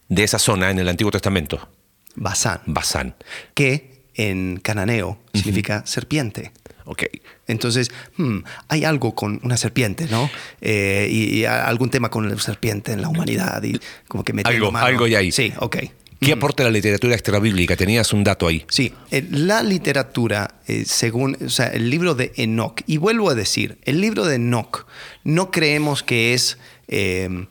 [0.10, 1.70] de esa zona en el Antiguo Testamento?
[2.16, 2.62] Basán.
[2.66, 3.16] Basán.
[3.54, 6.52] Que en cananeo significa serpiente.
[6.86, 7.04] Ok.
[7.48, 10.30] Entonces, hmm, hay algo con una serpiente, ¿no?
[10.62, 14.66] Eh, y, y algún tema con la serpiente en la humanidad y como que metiendo
[14.68, 14.86] Algo- mano.
[14.86, 15.32] algo hay ahí.
[15.32, 15.78] Sí, ok.
[16.26, 17.76] ¿Qué aporta la literatura extrabíblica?
[17.76, 18.66] Tenías un dato ahí.
[18.70, 23.36] Sí, eh, la literatura, eh, según, o sea, el libro de Enoch, y vuelvo a
[23.36, 24.86] decir, el libro de Enoch
[25.24, 26.58] no creemos que es,
[26.88, 27.48] eh,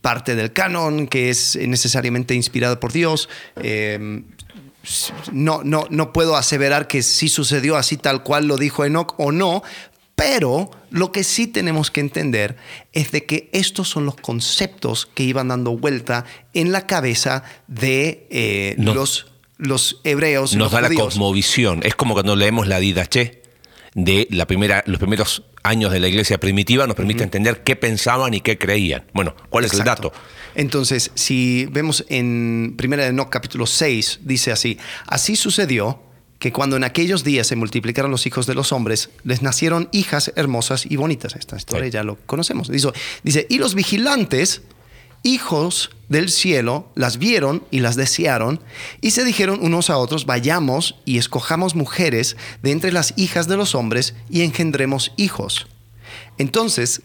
[0.00, 3.28] parte del canon, que es necesariamente inspirado por Dios.
[3.56, 4.22] eh,
[5.32, 9.30] no, no, no puedo aseverar que sí sucedió así tal cual lo dijo Enoch o
[9.30, 9.62] no,
[10.22, 12.56] pero lo que sí tenemos que entender
[12.92, 18.26] es de que estos son los conceptos que iban dando vuelta en la cabeza de
[18.30, 19.26] eh, Nos- los,
[19.58, 20.54] los hebreos.
[20.54, 21.80] Nos los da la cosmovisión.
[21.82, 23.42] Es como cuando leemos la Didache
[23.94, 28.32] de la primera, los primeros años de la iglesia primitiva, nos permite entender qué pensaban
[28.34, 29.04] y qué creían.
[29.12, 30.12] Bueno, ¿cuál es el dato?
[30.54, 36.02] Entonces, si vemos en 1 de Enoch capítulo 6, dice así, así sucedió
[36.42, 40.32] que cuando en aquellos días se multiplicaron los hijos de los hombres, les nacieron hijas
[40.34, 41.36] hermosas y bonitas.
[41.36, 41.92] Esta historia Sí.
[41.92, 42.66] ya lo conocemos.
[42.66, 42.88] Dice,
[43.22, 44.62] dice, y los vigilantes,
[45.22, 48.60] hijos del cielo, las vieron y las desearon,
[49.00, 53.56] y se dijeron unos a otros, vayamos y escojamos mujeres de entre las hijas de
[53.56, 55.68] los hombres y engendremos hijos.
[56.38, 57.02] Entonces,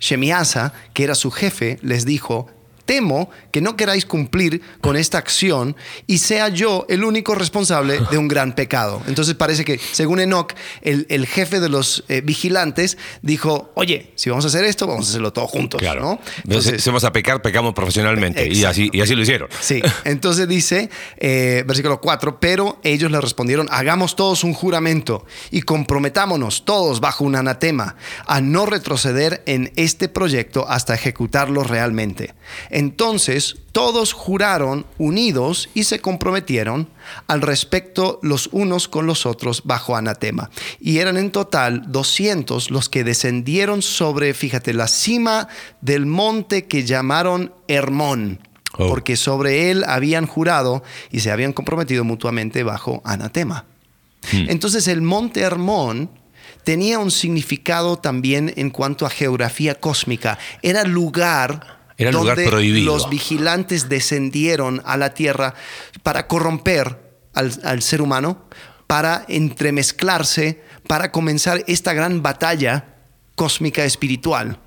[0.00, 2.50] Shemiasa, que era su jefe, les dijo,
[2.90, 5.76] temo que no queráis cumplir con esta acción
[6.08, 9.00] y sea yo el único responsable de un gran pecado.
[9.06, 14.28] Entonces parece que, según Enoch, el, el jefe de los eh, vigilantes dijo, oye, si
[14.28, 15.80] vamos a hacer esto, vamos a hacerlo todos juntos.
[15.80, 16.00] Claro.
[16.00, 16.20] ¿no?
[16.42, 18.48] Entonces, si vamos a pecar, pecamos profesionalmente.
[18.48, 19.48] Y así, y así lo hicieron.
[19.60, 25.62] Sí, entonces dice, eh, versículo 4, pero ellos le respondieron, hagamos todos un juramento y
[25.62, 27.94] comprometámonos todos bajo un anatema
[28.26, 32.34] a no retroceder en este proyecto hasta ejecutarlo realmente.
[32.80, 36.88] Entonces todos juraron unidos y se comprometieron
[37.26, 40.48] al respecto los unos con los otros bajo anatema.
[40.80, 45.48] Y eran en total 200 los que descendieron sobre, fíjate, la cima
[45.82, 48.40] del monte que llamaron Hermón
[48.78, 48.88] Oh.
[48.88, 53.66] porque sobre él habían jurado y se habían comprometido mutuamente bajo anatema.
[54.32, 54.46] Hmm.
[54.48, 56.08] Entonces el monte Hermón
[56.62, 60.38] tenía un significado también en cuanto a geografía cósmica.
[60.62, 62.92] Era lugar Era lugar donde prohibido.
[62.92, 65.54] los vigilantes descendieron a la tierra
[66.02, 66.98] para corromper
[67.34, 68.44] al, al ser humano,
[68.86, 72.86] para entremezclarse, para comenzar esta gran batalla
[73.36, 74.58] cósmica espiritual.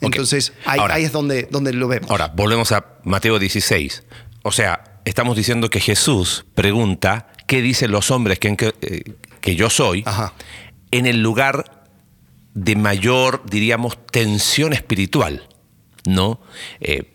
[0.00, 2.10] Entonces ahí, Ahora- ahí es donde, donde lo vemos.
[2.10, 4.04] Ahora, volvemos a Mateo 16.
[4.42, 9.02] O sea, estamos diciendo que Jesús pregunta qué dicen los hombres que, que, eh,
[9.40, 10.34] que yo soy Ajá.
[10.90, 11.86] en el lugar
[12.54, 15.48] de mayor, diríamos, tensión espiritual.
[16.06, 16.40] ¿No?
[16.80, 17.12] Eh,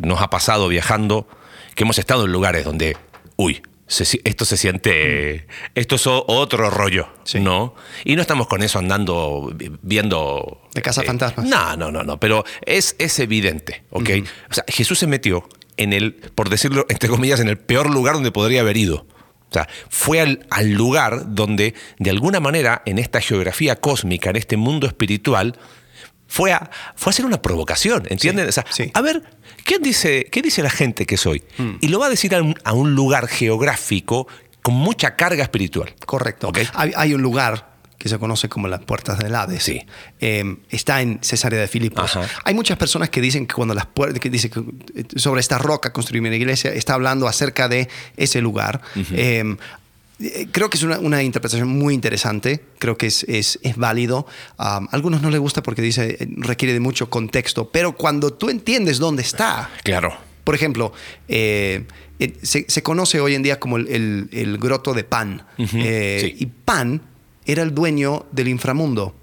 [0.00, 1.28] nos ha pasado viajando
[1.74, 2.96] que hemos estado en lugares donde,
[3.36, 7.74] uy, esto se siente, esto es otro rollo, ¿no?
[8.04, 10.68] Y no estamos con eso andando viendo...
[10.74, 11.46] De casa eh, fantasmas.
[11.46, 14.10] No, no, no, no, pero es, es evidente, ¿ok?
[14.50, 18.14] O sea, Jesús se metió en el, por decirlo entre comillas, en el peor lugar
[18.14, 19.06] donde podría haber ido.
[19.48, 24.36] O sea, fue al, al lugar donde, de alguna manera, en esta geografía cósmica, en
[24.36, 25.56] este mundo espiritual,
[26.26, 28.48] fue a, fue a hacer una provocación, ¿entienden?
[28.94, 29.22] A ver,
[29.64, 31.42] ¿qué dice, ¿qué dice la gente que soy?
[31.58, 31.76] Hmm.
[31.80, 34.26] Y lo va a decir a un, lugar geográfico
[34.62, 35.94] con mucha carga espiritual.
[36.04, 36.50] Correcto.
[36.74, 39.62] Hay, un lugar que se conoce como las puertas del Hades.
[39.62, 39.86] Sí.
[40.18, 42.18] Em, está en Cesarea de Filipos.
[42.44, 45.58] Hay muchas personas que dicen que cuando las puertas, que dice que eh, sobre esta
[45.58, 48.80] roca construir una iglesia, está hablando acerca de ese lugar.
[49.12, 49.56] Eh,
[50.52, 54.26] creo que es una, interpretación muy interesante, creo que es, es, válido.
[54.58, 58.48] a algunos no les gusta porque dice eh, requiere de mucho contexto, pero cuando tú
[58.48, 59.70] entiendes dónde está.
[59.84, 60.16] Claro.
[60.44, 60.92] Por ejemplo,
[61.28, 61.86] eh,
[62.42, 65.44] se, conoce hoy en día como el, el, groto de Pan.
[65.58, 67.02] Y Pan
[67.44, 69.14] era el dueño del inframundo.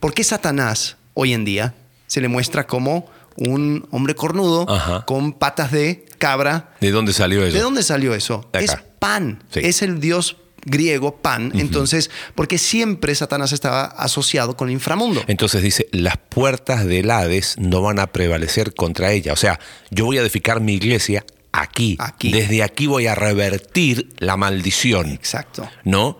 [0.00, 1.74] ¿Por qué Satanás hoy en día
[2.06, 4.66] se le muestra como un hombre cornudo
[5.06, 6.74] con patas de cabra?
[6.80, 7.56] ¿De dónde salió eso?
[7.56, 8.50] ¿De dónde salió eso?
[8.52, 9.42] Es Pan.
[9.54, 11.52] Es el dios griego Pan.
[11.54, 15.24] Entonces, porque siempre Satanás estaba asociado con el inframundo.
[15.26, 19.32] Entonces dice, las puertas del Hades no van a prevalecer contra ella.
[19.32, 19.58] O sea,
[19.90, 21.96] yo voy a edificar mi iglesia aquí.
[21.98, 22.30] aquí.
[22.30, 25.10] Desde aquí voy a revertir la maldición.
[25.10, 25.68] Exacto.
[25.84, 26.18] ¿No?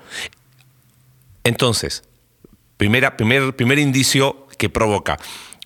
[1.44, 2.02] Entonces,
[2.76, 5.18] primera, primer, primer indicio que provoca.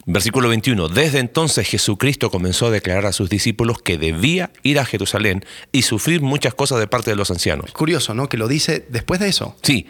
[0.07, 0.89] Versículo 21.
[0.89, 5.83] Desde entonces Jesucristo comenzó a declarar a sus discípulos que debía ir a Jerusalén y
[5.83, 7.73] sufrir muchas cosas de parte de los ancianos.
[7.73, 8.29] Curioso, ¿no?
[8.29, 9.57] Que lo dice después de eso.
[9.63, 9.87] Sí.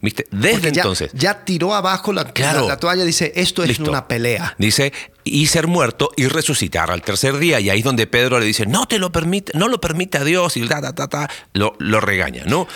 [0.00, 0.26] ¿Viste?
[0.30, 1.10] Desde entonces.
[1.14, 4.54] Ya tiró abajo la, la, toalla, dice, esto es una pelea.
[4.58, 4.92] Dice,
[5.24, 7.60] y ser muerto y resucitar al tercer día.
[7.60, 10.24] Y ahí es donde Pedro le dice, no te lo permite, no lo permite a
[10.24, 12.68] Dios, y ta, ta, ta, lo, lo regaña, ¿no?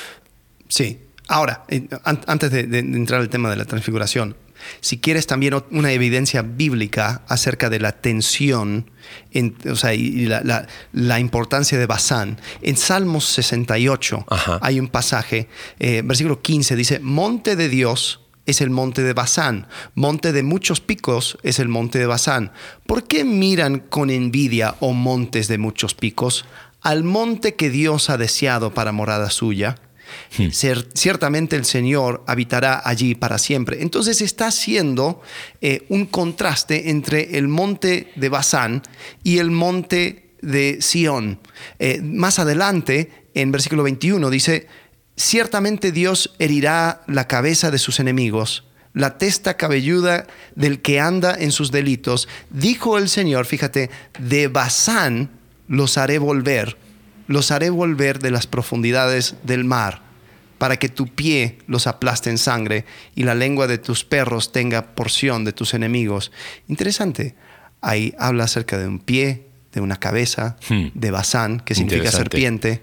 [0.69, 0.99] Sí.
[1.29, 4.35] Ahora, eh, antes de, entrar al tema de la transfiguración,
[4.81, 8.91] si quieres también una evidencia bíblica acerca de la tensión
[9.71, 14.27] o sea, y la, importancia de Basán, en Salmos 68
[14.61, 19.69] hay un pasaje, eh, versículo 15 dice, monte de Dios es el monte de Basán,
[19.95, 22.53] monte de muchos picos es el monte de Basán.
[22.87, 26.45] ¿Por qué miran con envidia, oh montes de muchos picos,
[26.81, 29.77] al monte que Dios ha deseado para morada suya?
[30.37, 30.49] Hmm.
[30.95, 33.83] ciertamente el Señor habitará allí para siempre.
[33.83, 35.23] Entonces está haciendo
[35.61, 38.83] eh, un contraste entre el monte de Basán
[39.23, 41.41] y el monte de Sión.
[41.79, 44.67] Eh, más adelante, en versículo 21, dice,
[45.17, 51.53] ciertamente Dios herirá la cabeza de sus enemigos la testa cabelluda del que anda en
[51.53, 55.31] sus delitos, dijo el Señor, fíjate, de Basán
[55.69, 56.77] los haré volver
[57.31, 60.03] los haré volver de las profundidades del mar,
[60.59, 64.97] para que tu pie los aplaste en sangre y la lengua de tus perros tenga
[64.97, 66.33] porción de tus enemigos.
[66.67, 67.37] Interesante.
[67.81, 70.89] Ahí habla acerca de un pie, de una cabeza, hmm.
[70.95, 72.83] de Basán, que significa serpiente.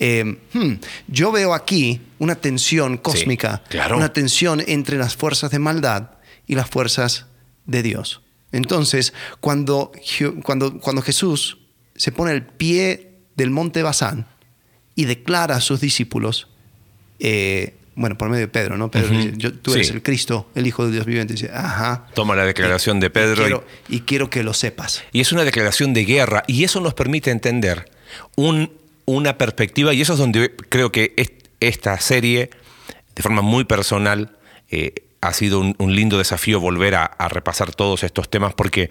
[0.00, 0.72] Em, hmm,
[1.06, 3.62] yo veo aquí una tensión cósmica,
[3.94, 6.10] una tensión entre las fuerzas de maldad
[6.48, 7.26] y las fuerzas
[7.64, 8.22] de Dios.
[8.50, 9.92] Entonces, cuando,
[10.42, 11.58] cuando, cuando Jesús
[11.94, 14.26] se pone el pie del monte Basán
[14.94, 16.48] y declara a sus discípulos,
[17.18, 18.90] eh, bueno, por medio de Pedro, ¿no?
[18.90, 21.34] Pedro dice, tú eres el Cristo, el Hijo de Dios viviente.
[21.34, 22.06] dice, ajá.
[22.14, 23.64] Toma la declaración de Pedro.
[23.88, 25.04] Y quiero, que lo sepas.
[25.12, 27.90] Y es una declaración de guerra y eso nos permite entender
[28.36, 28.72] un,
[29.04, 31.14] una perspectiva y eso es donde creo que
[31.60, 32.50] esta serie,
[33.14, 34.36] de forma muy personal,
[34.70, 38.90] eh, ha sido un, lindo desafío volver a, repasar todos estos temas porque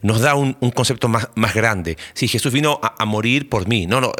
[0.00, 1.96] nos da un, concepto más, más, grande.
[2.14, 4.12] Si Jesús vino a, morir por mí, no, no,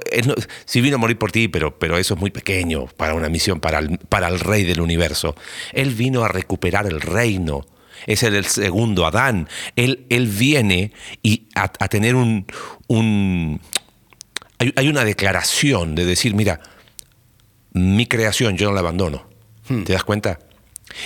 [0.64, 3.60] sí vino a morir por ti, pero, pero eso es muy pequeño para una misión,
[3.60, 5.36] para el, para el rey del universo.
[5.72, 7.64] Él vino a recuperar el reino.
[8.06, 9.48] Es el, segundo Adán.
[9.76, 12.46] Él, él viene y a, tener un...
[12.88, 13.60] un
[14.58, 16.60] hay, hay, una declaración de decir, mira,
[17.72, 19.28] mi creación yo no la abandono.
[19.68, 19.84] Hmm.
[19.84, 20.40] ¿Te das cuenta?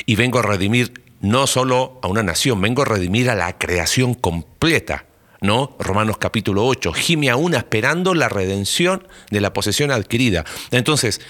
[0.05, 4.15] Y vengo a redimir no solo a una nación, vengo a redimir a la creación
[4.15, 5.07] completa.
[5.43, 5.77] ¿No?
[5.79, 10.47] Romanos capítulo 8, gime aún esperando la redención de la posesión adquirida.
[10.71, 11.21] Entonces,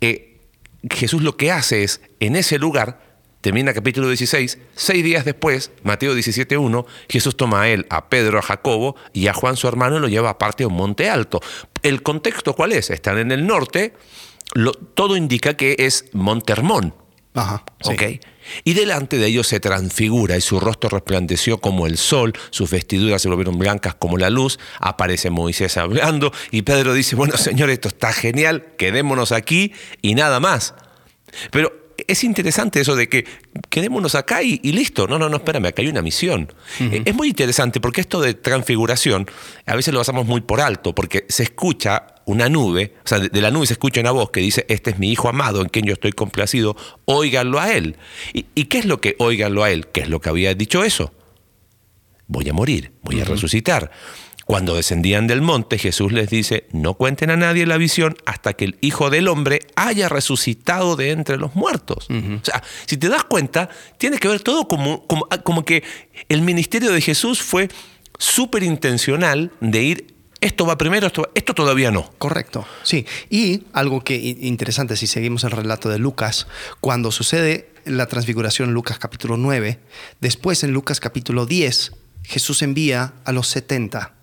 [0.00, 0.38] eh,
[0.88, 3.00] Jesús lo que hace es, en ese lugar,
[3.40, 8.42] termina capítulo 16, seis días después, Mateo 17.1, Jesús toma a él, a Pedro, a
[8.42, 11.40] Jacobo y a Juan su hermano y lo lleva aparte a un monte alto.
[11.82, 12.90] ¿El contexto cuál es?
[12.90, 13.94] Están en el norte,
[14.94, 16.94] todo indica que es Monte Hermón,
[18.64, 23.20] Y delante de ellos se transfigura y su rostro resplandeció como el sol, sus vestiduras
[23.20, 27.88] se volvieron blancas como la luz, aparece Moisés hablando y Pedro dice, bueno Señor, esto
[27.88, 30.74] está genial, quedémonos aquí y nada más.
[31.50, 33.26] Pero es interesante eso de que
[33.68, 35.06] quedémonos acá y, y listo.
[35.06, 36.52] No, no, no, espérame, acá hay una misión.
[36.80, 39.26] Eh, Es muy interesante porque esto de transfiguración
[39.66, 43.40] a veces lo pasamos muy por alto porque se escucha una nube, o sea, de,
[43.40, 45.86] la nube se escucha una voz que dice, este es mi hijo amado en quien
[45.86, 47.96] yo estoy complacido, óiganlo a él.
[48.34, 49.88] ¿Y, y qué es lo que óiganlo a él?
[49.88, 51.12] ¿Qué es lo que había dicho eso?
[52.26, 53.90] Voy a morir, voy a resucitar.
[54.48, 58.64] Cuando descendían del monte, Jesús les dice, no cuenten a nadie la visión hasta que
[58.64, 62.08] el Hijo del Hombre haya resucitado de entre los muertos.
[62.08, 65.84] O sea, si te das cuenta, tiene que ver todo como, como, como que
[66.30, 67.68] el ministerio de Jesús fue
[68.16, 72.10] súper intencional de ir, esto va primero, esto, esto todavía no.
[72.16, 73.04] Correcto, sí.
[73.28, 76.46] Y algo que interesante, si seguimos el relato de Lucas,
[76.80, 79.78] cuando sucede la transfiguración en Lucas capítulo 9,
[80.22, 84.14] después en Lucas capítulo 10, Jesús envía a los 70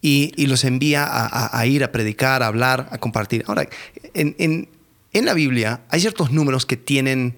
[0.00, 3.44] y, y los envía a, a- a ir a predicar, a hablar, a compartir.
[3.46, 3.68] Ahora,
[4.14, 4.68] en, en-
[5.12, 7.36] en la Biblia hay ciertos números que tienen,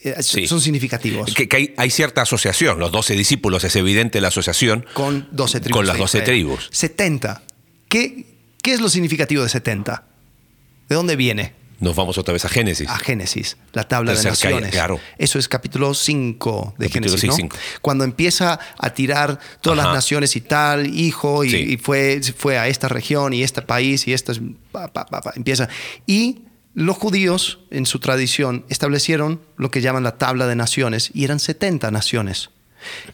[0.00, 0.46] eh, Sí.
[0.46, 1.34] son significativos.
[1.34, 5.60] Que, que hay, hay cierta asociación, los doce discípulos, es evidente la asociación con 12
[5.60, 5.76] tribus.
[5.76, 6.34] con las de 12 Israel.
[6.34, 6.68] tribus.
[6.70, 7.42] 70.
[7.88, 8.26] ¿Qué,
[8.62, 10.04] ¿Qué es lo significativo de 70?
[10.88, 11.54] ¿De dónde viene?
[11.80, 12.88] Nos vamos otra vez a Génesis.
[12.88, 14.70] a Génesis, la tabla de Tercer calle, naciones.
[14.72, 15.00] claro.
[15.16, 17.36] Eso es capítulo 5 de Capítulo Génesis, ¿no?
[17.36, 17.56] cinco.
[17.80, 19.88] Cuando empieza a tirar todas Ajá.
[19.88, 21.56] las naciones y tal, hijo, y, Sí.
[21.56, 24.40] y fue, fue a esta región y este país y esta es-
[24.72, 25.68] pa, pa, pa, pa, empieza.
[26.06, 26.40] Y
[26.74, 31.38] los judíos, en su tradición, establecieron lo que llaman la tabla de naciones y eran
[31.38, 32.50] 70 naciones.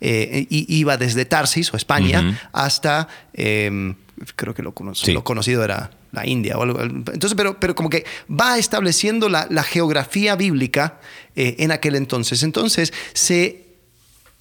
[0.00, 3.94] Eh, y iba desde Tarsis o España hasta, eh,
[4.37, 5.12] creo que lo, cono- Sí.
[5.12, 6.81] lo conocido era la India o algo.
[6.81, 11.00] Entonces, pero, pero como que va estableciendo la, la geografía bíblica
[11.37, 12.42] eh, en aquel entonces.
[12.42, 13.64] Entonces se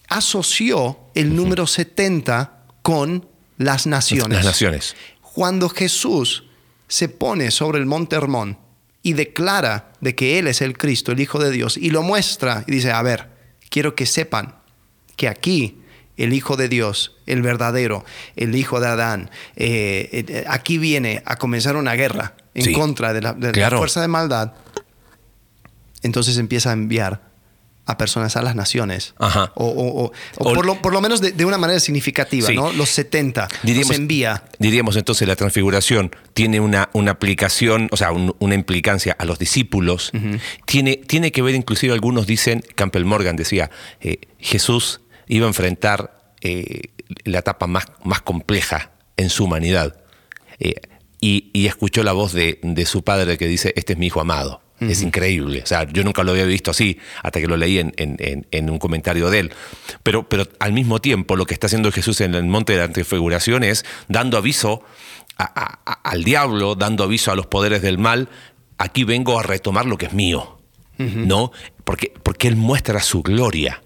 [0.08, 4.38] asoció el número 70 con las naciones.
[4.38, 4.96] Las naciones.
[5.22, 6.46] Cuando Jesús
[6.88, 8.58] se pone sobre el monte Hermón
[9.02, 12.64] y declara de que Él es el Cristo, el Hijo de Dios, y lo muestra
[12.68, 13.30] y dice, a ver,
[13.70, 14.56] quiero que sepan
[15.16, 15.80] que aquí
[16.18, 21.36] el Hijo de Dios, el verdadero, el Hijo de Adán, eh, eh, aquí viene a
[21.38, 22.74] comenzar una guerra en Sí.
[22.74, 23.78] contra de la, de la Claro.
[23.80, 24.54] fuerza de maldad,
[26.02, 27.32] entonces empieza a enviar
[27.86, 29.14] a personas a las naciones.
[29.20, 29.52] Ajá.
[29.56, 32.48] O, o- o- o O- por, lo, por lo menos de, de una manera significativa,
[32.48, 32.56] Sí.
[32.56, 32.72] ¿no?
[32.72, 34.44] Los 70 Diríamos, los envía.
[34.58, 39.38] diríamos entonces la transfiguración tiene una, una aplicación, o sea, un- una implicancia a los
[39.38, 40.12] discípulos.
[40.66, 46.34] tiene, tiene que ver, inclusive algunos dicen, Campbell Morgan decía, eh, Jesús iba a enfrentar
[46.42, 46.90] eh,
[47.24, 50.02] la etapa más, más compleja en su humanidad.
[50.60, 50.76] Eh,
[51.20, 54.20] y, y escuchó la voz de, de su padre que dice, este es mi hijo
[54.22, 54.62] amado.
[54.80, 55.62] Es increíble.
[55.64, 58.80] O sea, yo nunca lo había visto así hasta que lo leí en, en- un
[58.80, 59.54] comentario de él.
[60.02, 62.90] Pero, pero al mismo tiempo, lo que está haciendo Jesús en el monte de la
[62.92, 64.84] transfiguración es dando aviso
[65.38, 68.28] a- a- a- al diablo, dando aviso a los poderes del mal.
[68.78, 70.58] Aquí vengo a retomar lo que es mío.
[70.98, 71.54] ¿No?
[71.86, 73.83] Porque, porque él muestra su gloria.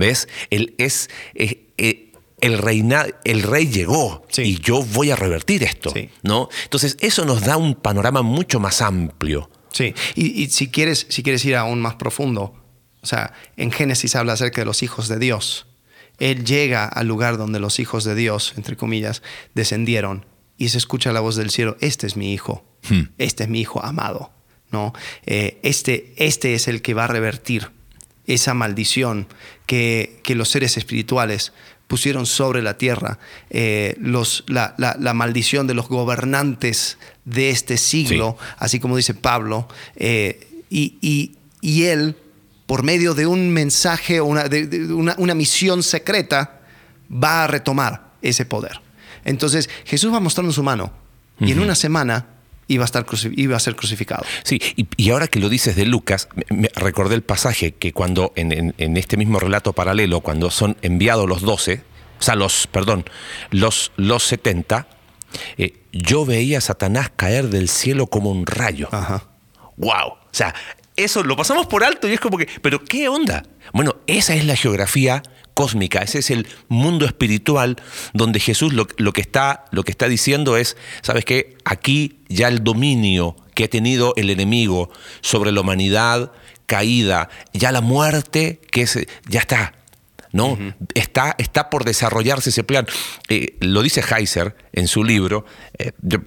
[0.00, 0.28] ¿Ves?
[0.50, 1.08] Él es.
[1.34, 2.06] eh, eh,
[2.40, 4.42] el, reina, el rey llegó Sí.
[4.42, 5.90] y yo voy a revertir esto.
[5.90, 6.08] Sí.
[6.22, 6.48] ¿no?
[6.64, 9.50] Entonces, eso nos da un panorama mucho más amplio.
[9.72, 12.54] Sí, y, y si, quieres, si quieres ir aún más profundo,
[13.02, 15.66] o sea, en Génesis habla acerca de los hijos de Dios.
[16.18, 19.22] Él llega al lugar donde los hijos de Dios, entre comillas,
[19.54, 20.24] descendieron
[20.58, 22.64] y se escucha la voz del cielo, este es mi hijo,
[23.18, 24.30] este es mi hijo amado,
[24.70, 24.92] ¿no?
[25.26, 27.70] Eh, este, este es el que va a revertir
[28.34, 29.26] esa maldición
[29.66, 31.52] que, que los seres espirituales
[31.86, 33.18] pusieron sobre la tierra,
[33.50, 39.14] eh, los, la, la- la maldición de los gobernantes de este siglo, así como dice
[39.14, 39.66] Pablo,
[39.96, 42.16] eh, y, y- y él,
[42.66, 46.60] por medio de un mensaje o una, de- de una, una misión secreta,
[47.12, 48.80] va a retomar ese poder.
[49.24, 50.92] Entonces Jesús va mostrando su mano
[51.40, 52.26] y en una semana
[52.72, 53.04] iba a, estar
[53.36, 54.24] iba a ser crucificado.
[54.44, 57.92] Sí, y, y ahora que lo dices de Lucas, me, me recordé el pasaje que
[57.92, 61.82] cuando en, en- en este mismo relato paralelo, cuando son enviados los doce,
[62.18, 63.04] o sea, los, perdón,
[63.50, 64.86] los, los 70,
[65.58, 68.88] eh, yo veía a Satanás caer del cielo como un rayo.
[68.92, 69.24] Ajá.
[69.76, 70.08] ¡Wow!
[70.08, 70.54] O sea,
[70.96, 73.44] eso lo pasamos por alto y es como que, ¿pero qué onda?
[73.72, 75.22] Bueno, esa es la geografía
[75.60, 77.76] cósmica, ese es el mundo espiritual
[78.14, 81.58] donde Jesús lo, lo que, está, lo que está diciendo es, ¿sabes qué?
[81.66, 84.90] Aquí ya el dominio que ha tenido el enemigo
[85.20, 86.32] sobre la humanidad
[86.64, 89.74] caída, ya la muerte, que es, ya está.
[90.32, 90.56] ¿no?
[90.94, 92.86] está, está por desarrollarse ese plan.
[93.28, 95.44] Eh, lo dice Heiser en su libro.
[95.76, 96.20] eh, yo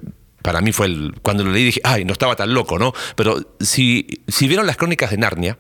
[0.44, 2.94] para mí fue el, cuando lo leí dije, ay, no estaba tan loco, ¿no?
[3.16, 5.58] Pero si, si vieron las crónicas de Narnia,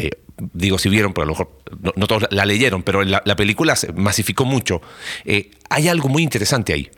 [0.00, 0.10] eh,
[0.52, 1.50] digo si vieron, pero a lo mejor
[1.96, 4.80] no, todos la leyeron, pero la, la película se masificó mucho,
[5.24, 6.90] eh, hay algo muy interesante ahí,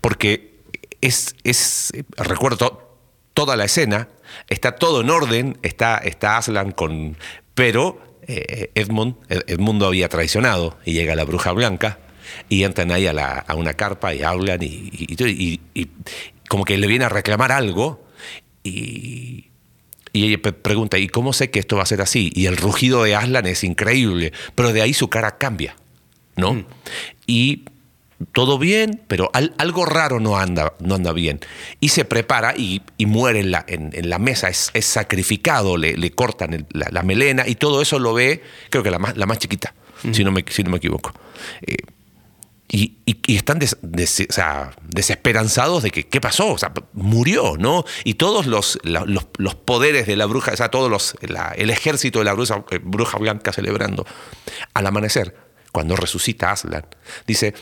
[0.00, 0.54] porque
[1.00, 2.98] es, es recuerdo
[3.34, 4.08] toda la escena,
[4.48, 7.16] está todo en orden, está, está Aslan con...
[7.54, 11.98] Pero eh, Edmund, Edmundo había traicionado y llega la bruja blanca
[12.48, 15.90] y entran ahí a, la, una carpa y hablan y, y,
[16.48, 18.06] como que le viene a reclamar algo
[18.62, 19.49] y,
[20.12, 22.30] y ella pregunta, ¿y cómo sé que esto va a ser así?
[22.34, 25.76] Y el rugido de Aslan es increíble, pero de ahí su cara cambia,
[26.36, 26.54] ¿no?
[26.54, 26.64] Mm.
[27.26, 27.64] Y
[28.32, 31.40] todo bien, pero algo raro no anda, no anda bien.
[31.80, 37.02] Y se prepara y, muere en la, en, la, mesa, es, sacrificado, le, cortan la,
[37.02, 39.74] melena y todo eso lo ve, creo que la más, la más chiquita,
[40.12, 41.12] si, no me, si no me equivoco.
[41.62, 41.76] Eh,
[42.72, 47.84] y, están desesperanzados de que qué pasó, o sea, murió, ¿no?
[48.04, 51.16] Y todos los, los, poderes de la bruja, o sea, todos los,
[51.56, 54.06] el ejército de la bruja, eh, bruja blanca celebrando.
[54.74, 55.36] Al amanecer,
[55.72, 56.86] cuando resucita Aslan,
[57.26, 57.54] dice,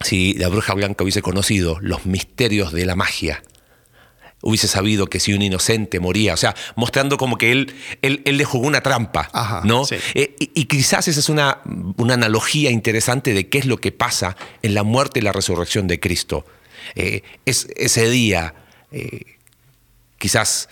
[0.00, 3.42] si la bruja blanca hubiese conocido los misterios de la magia,
[4.42, 8.44] hubiese sabido que si un inocente moría, o sea, mostrando como que él, él, le
[8.44, 9.30] jugó una trampa,
[9.64, 9.84] ¿no?
[10.14, 11.60] Eh, y, quizás esa es una,
[11.96, 15.88] una, analogía interesante de qué es lo que pasa en la muerte y la resurrección
[15.88, 16.44] de Cristo.
[16.94, 18.54] Eh, es, ese día,
[18.92, 19.36] eh,
[20.18, 20.68] quizás,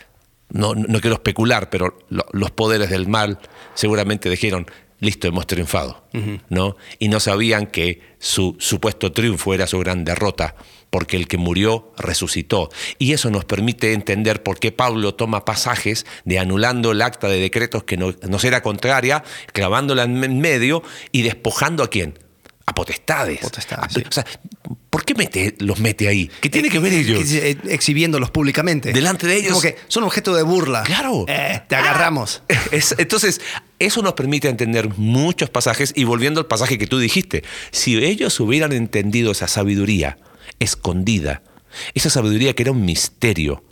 [0.51, 3.41] no, no, quiero especular, pero los poderes del mal
[3.75, 4.67] seguramente dijeron,
[5.01, 6.05] listo, hemos triunfado,
[6.49, 6.77] ¿no?
[6.99, 10.55] Y no sabían que su supuesto triunfo era su gran derrota,
[10.95, 12.71] porque el que murió resucitó.
[13.01, 17.41] Y eso nos permite entender por qué Pablo toma pasajes de anulando el acta de
[17.41, 22.17] decretos que no, nos era contraria, clavándola en medio y despojando a quién?
[22.67, 23.41] a potestades.
[23.43, 23.51] O
[24.13, 24.25] sea,
[24.89, 26.31] ¿por qué mete, los mete ahí?
[26.41, 27.29] ¿Qué tiene que ver ellos?
[27.33, 28.93] Eh, exhibiéndolos públicamente.
[28.93, 29.51] Delante de ellos.
[29.51, 30.85] Como que son objeto de burla.
[30.85, 31.27] Claro.
[31.27, 32.45] Eh, te agarramos.
[32.99, 33.41] entonces,
[33.81, 37.43] eso nos permite entender muchos pasajes y volviendo al pasaje que tú dijiste,
[37.73, 40.19] si ellos hubieran entendido esa sabiduría
[40.59, 41.43] escondida,
[41.95, 43.63] esa sabiduría que era un misterio,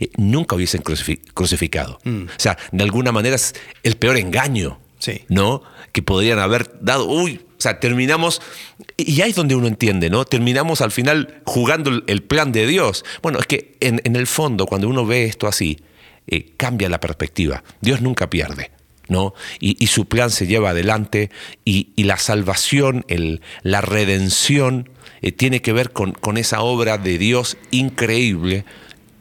[0.00, 1.98] eh, nunca hubiesen crucificado.
[2.04, 2.24] Mm.
[2.24, 4.80] O sea, de alguna manera es el peor engaño.
[4.98, 5.22] Sí.
[5.28, 5.62] ¿No?
[5.92, 7.06] Que podrían haber dado.
[7.06, 8.40] Uy, o sea, terminamos,
[8.96, 10.24] y ahí es donde uno entiende, ¿no?
[10.24, 13.04] Terminamos al final jugando el plan de Dios.
[13.22, 15.78] Bueno, es que en, el fondo, cuando uno ve esto así,
[16.26, 17.62] eh, cambia la perspectiva.
[17.80, 18.70] Dios nunca pierde.
[19.08, 19.34] ¿No?
[19.60, 21.30] Y, su plan se lleva adelante
[21.64, 24.90] y, la salvación, el, la redención,
[25.22, 28.64] eh, tiene que ver con, con, esa obra de Dios increíble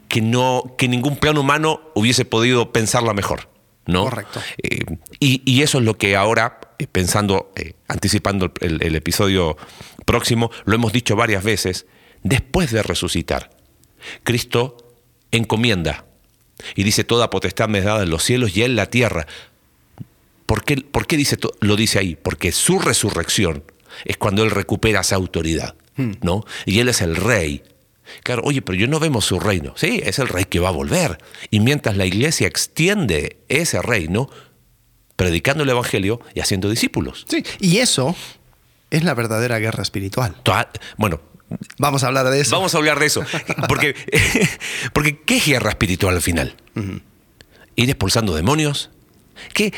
[0.08, 3.54] que, no, que ningún plan humano hubiese podido pensarla mejor.
[3.86, 4.06] ¿no?
[4.06, 4.42] Correcto.
[4.62, 9.58] Eh, y, eso es lo que ahora, eh, pensando, eh, anticipando el, episodio
[10.06, 11.86] próximo, lo hemos dicho varias veces,
[12.24, 13.50] después de resucitar,
[14.24, 14.78] Cristo
[15.32, 16.06] encomienda
[16.76, 19.28] y dice, toda potestad me es dada en los cielos y en la tierra.
[20.46, 22.16] ¿Por qué, por qué dice, lo dice ahí?
[22.16, 23.64] Porque su resurrección
[24.06, 26.12] es cuando Él recupera esa autoridad, hmm.
[26.22, 26.46] ¿no?
[26.66, 27.64] Y Él es el rey
[28.24, 29.74] Claro, oye, pero yo no vemos su reino.
[29.76, 31.18] Sí, es el rey que va a volver.
[31.50, 34.30] Y mientras la iglesia extiende ese reino,
[35.16, 37.26] predicando el evangelio y haciendo discípulos.
[37.30, 38.16] Sí, y eso
[38.90, 40.36] es la verdadera guerra espiritual.
[40.98, 41.22] Bueno,
[41.78, 42.56] vamos a hablar de eso.
[42.56, 43.24] Vamos a hablar de eso.
[43.68, 43.96] Porque,
[44.94, 46.56] porque ¿qué es guerra espiritual al final?
[47.76, 48.92] Ir expulsando demonios.
[49.54, 49.74] ¿Qué,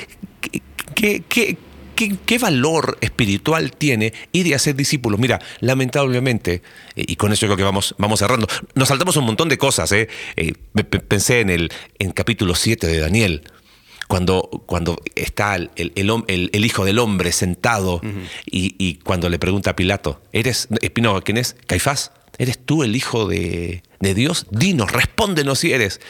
[0.96, 1.58] qué, qué,
[1.96, 5.18] ¿Qué, valor espiritual tiene ir y hacer discípulos?
[5.20, 6.62] Mira, lamentablemente,
[6.96, 9.92] y con eso creo que vamos, vamos cerrando, nos saltamos un montón de cosas.
[9.94, 10.10] ¿eh?
[10.36, 13.44] eh pensé en el en capítulo 7 de Daniel,
[14.08, 18.02] cuando, cuando está el, el, hijo del hombre sentado
[18.46, 21.56] y, cuando le pregunta a Pilato, ¿eres, eh, no, ¿quién es?
[21.66, 23.84] Caifás, ¿eres tú el hijo de,
[24.14, 24.48] Dios?
[24.52, 26.02] Dinos, respóndenos si eres.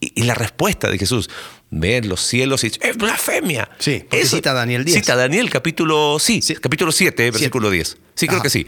[0.00, 1.28] y, la respuesta de Jesús,
[1.70, 3.68] ver los cielos y es blasfemia.
[3.78, 4.98] Sí, cita Daniel 10.
[4.98, 7.98] Cita Daniel capítulo, sí, capítulo 7, versículo 10.
[8.14, 8.66] Sí, creo que sí.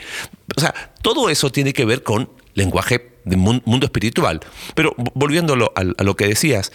[0.57, 4.41] O sea, todo eso tiene que ver con lenguaje de mundo espiritual.
[4.75, 6.73] Pero volviendo a, lo que decías,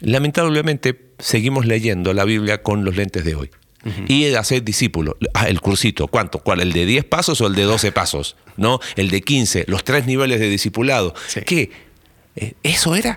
[0.00, 3.50] lamentablemente seguimos leyendo la Biblia con los lentes de hoy.
[4.08, 5.14] Y de hacer discípulos.
[5.32, 6.40] Ah, el cursito, ¿cuánto?
[6.40, 6.60] ¿Cuál?
[6.60, 8.36] ¿El de 10 pasos o el de 12 pasos?
[8.56, 8.78] ¿No?
[8.96, 11.14] El de 15, los tres niveles de discipulado.
[11.46, 11.70] ¿Qué?
[12.36, 13.16] Eh, ¿Eso era?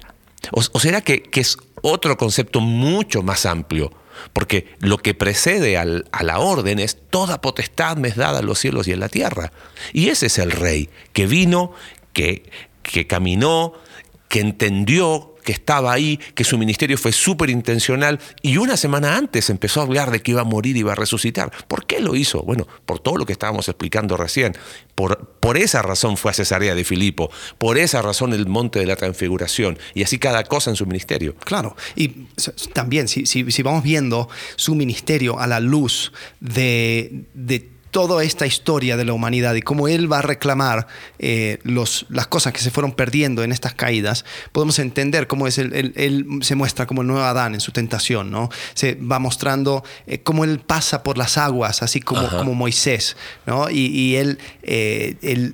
[0.51, 3.91] ¿O, será que, que es otro concepto mucho más amplio,
[4.31, 8.59] porque lo que precede a la orden es toda potestad me es dada en los
[8.59, 9.51] cielos y en la tierra.
[9.91, 11.73] Y ese es el rey que vino,
[12.13, 12.43] que,
[12.83, 13.73] que caminó,
[14.29, 19.49] que entendió que estaba ahí, que su ministerio fue súper intencional y una semana antes
[19.49, 21.51] empezó a hablar de que iba a morir y iba a resucitar.
[21.67, 22.41] ¿Por qué lo hizo?
[22.43, 24.55] Bueno, por todo lo que estábamos explicando recién.
[24.95, 28.85] Por, por esa razón fue a Cesarea de Filipo, por esa razón el monte de
[28.85, 31.35] la transfiguración y así cada cosa en su ministerio.
[31.35, 32.09] Claro, y
[32.73, 38.97] también si, si, vamos viendo su ministerio a la luz de, de toda esta historia
[38.97, 40.87] de la humanidad y cómo Él va a reclamar
[41.19, 45.59] eh, los, las cosas que se fueron perdiendo en estas caídas, podemos entender cómo es
[45.59, 48.49] él, se muestra como el nuevo Adán en su tentación, ¿no?
[48.73, 53.15] Se va mostrando eh, cómo Él pasa por las aguas, así como, como Moisés,
[53.45, 53.69] ¿no?
[53.69, 55.53] Y, él, eh, él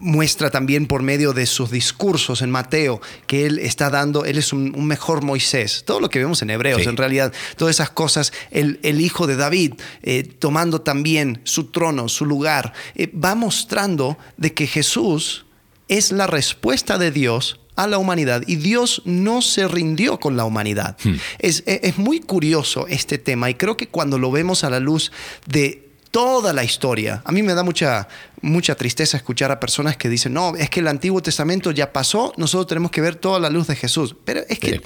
[0.00, 4.52] muestra también por medio de sus discursos en Mateo que él está dando, él es
[4.52, 5.84] un, mejor Moisés.
[5.86, 9.74] Todo lo que vemos en Hebreos, en realidad, todas esas cosas, el, hijo de David
[10.02, 15.44] eh, tomando también su trono, su lugar, eh, va mostrando de que Jesús
[15.88, 20.44] es la respuesta de Dios a la humanidad y Dios no se rindió con la
[20.44, 20.96] humanidad.
[21.02, 21.16] Hmm.
[21.38, 25.10] Es, es muy curioso este tema y creo que cuando lo vemos a la luz
[25.46, 25.81] de
[26.12, 27.22] toda la historia.
[27.24, 28.06] A mí me da mucha,
[28.42, 32.34] mucha tristeza escuchar a personas que dicen, no, es que el Antiguo Testamento ya pasó,
[32.36, 34.14] nosotros tenemos que ver toda la luz de Jesús.
[34.24, 34.80] Pero es que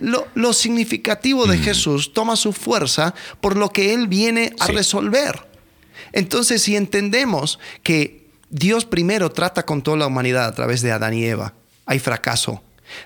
[0.00, 1.62] lo, significativo de mm.
[1.62, 5.46] Jesús toma su fuerza por lo que Él viene a resolver.
[6.12, 11.12] Entonces, si entendemos que Dios primero trata con toda la humanidad a través de Adán
[11.12, 11.52] y Eva,
[11.84, 12.62] hay fracaso.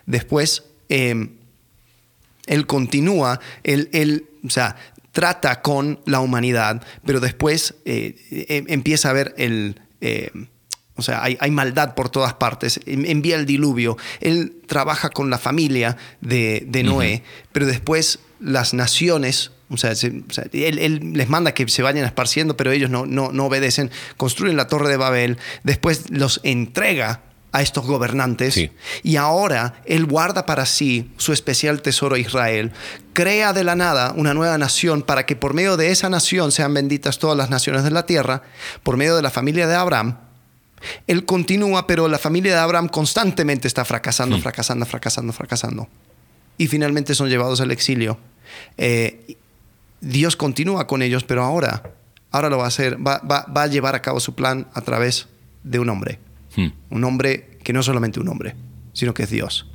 [0.07, 1.33] Después, em,
[2.47, 4.77] Él continúa, él, él, o sea,
[5.15, 8.17] trata con la humanidad, pero después eh,
[8.49, 9.81] em, empieza a ver el...
[10.03, 10.31] Eh,
[10.97, 12.79] o sea, hay, maldad por todas partes.
[12.87, 13.97] Envía el diluvio.
[14.21, 19.91] Él trabaja con la familia de, Noé, pero después las naciones, o sea,
[20.53, 23.91] él, les manda que se vayan esparciendo, pero ellos no, no, no obedecen.
[24.17, 25.39] Construyen la torre de Babel.
[25.65, 27.23] Después los entrega
[27.55, 28.69] a estos gobernantes
[29.05, 32.73] y ahora Él guarda para sí su especial tesoro Israel,
[33.13, 36.75] crea de la nada una nueva nación para que por medio de esa nación sean
[36.75, 38.43] benditas todas las naciones de la tierra,
[38.83, 40.17] por medio de la familia de Abraham.
[41.07, 45.89] Él continúa, pero la familia de Abraham constantemente está fracasando, fracasando, fracasando, fracasando.
[46.59, 48.19] Y finalmente son llevados al exilio.
[48.77, 49.37] Eh,
[50.01, 51.85] Dios continúa con ellos, pero ahora,
[52.33, 55.29] ahora lo va a hacer, va, va a llevar a cabo su plan a través
[55.63, 56.19] de un hombre.
[56.57, 56.69] Hmm.
[56.91, 58.55] Un hombre que no es solamente un hombre,
[58.93, 59.67] sino que es Dios.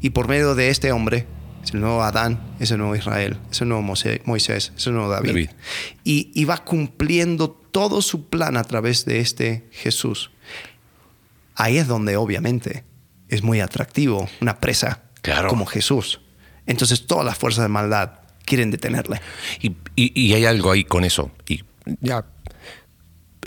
[0.00, 1.26] Y por medio de este hombre,
[1.64, 5.08] es el nuevo Adán, es el nuevo Israel, es el nuevo Moisés, es el nuevo
[5.08, 5.48] David.
[6.04, 10.30] Y, va cumpliendo todo su plan a través de este Jesús.
[11.54, 12.84] Ahí es donde obviamente
[13.28, 15.04] es muy atractivo una presa
[15.48, 16.20] como Jesús.
[16.66, 19.20] Entonces todas las fuerzas de maldad quieren detenerle.
[19.60, 21.30] Y, y, hay algo ahí con eso.
[21.48, 21.62] Y
[22.00, 22.26] ya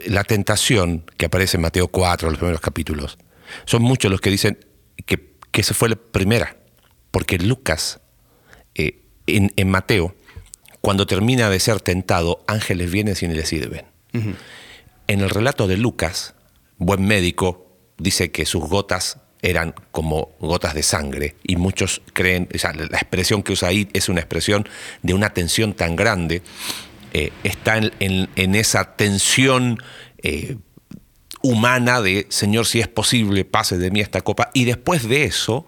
[0.06, 3.18] la tentación que aparece en Mateo 4, los primeros capítulos,
[3.66, 4.58] son muchos los que dicen
[5.06, 6.58] que, que esa fue la primera,
[7.12, 8.00] porque Lucas,
[8.76, 10.16] eh, en, Mateo,
[10.82, 13.86] cuando termina de ser tentado, ángeles vienen y le sirven.
[14.14, 16.34] En el relato de Lucas,
[16.78, 22.58] buen médico, dice que sus gotas eran como gotas de sangre y muchos creen, o
[22.58, 24.68] sea, la expresión que usa ahí es una expresión
[25.04, 26.42] de una tensión tan grande
[27.18, 29.82] eh, está en, esa tensión
[30.22, 30.58] eh,
[31.42, 34.52] humana de, Señor, si es posible, pase de mí esta copa.
[34.54, 35.68] Y después de eso,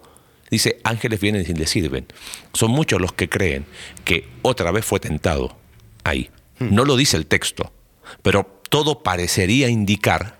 [0.52, 2.06] dice, ángeles vienen y le sirven.
[2.54, 3.66] Son muchos los que creen
[4.06, 5.58] que otra vez fue tentado
[6.04, 6.30] ahí.
[6.60, 6.76] Hmm.
[6.76, 7.74] No lo dice el texto,
[8.22, 10.38] pero todo parecería indicar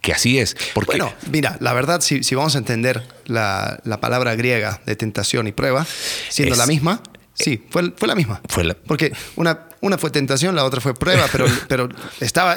[0.00, 0.56] que así es.
[0.74, 0.98] Porque...
[0.98, 5.86] Bueno, mira, la verdad, si, vamos a entender la, palabra griega de tentación y prueba,
[6.28, 7.00] siendo la misma,
[7.34, 8.40] Sí, fue, fue la misma.
[8.48, 11.88] Fue Porque una, una fue tentación, la otra fue prueba, pero, pero
[12.20, 12.56] estaba,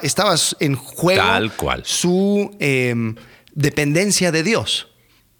[0.60, 1.84] en juego Tal cual.
[1.86, 3.16] su em,
[3.54, 4.88] dependencia de Dios.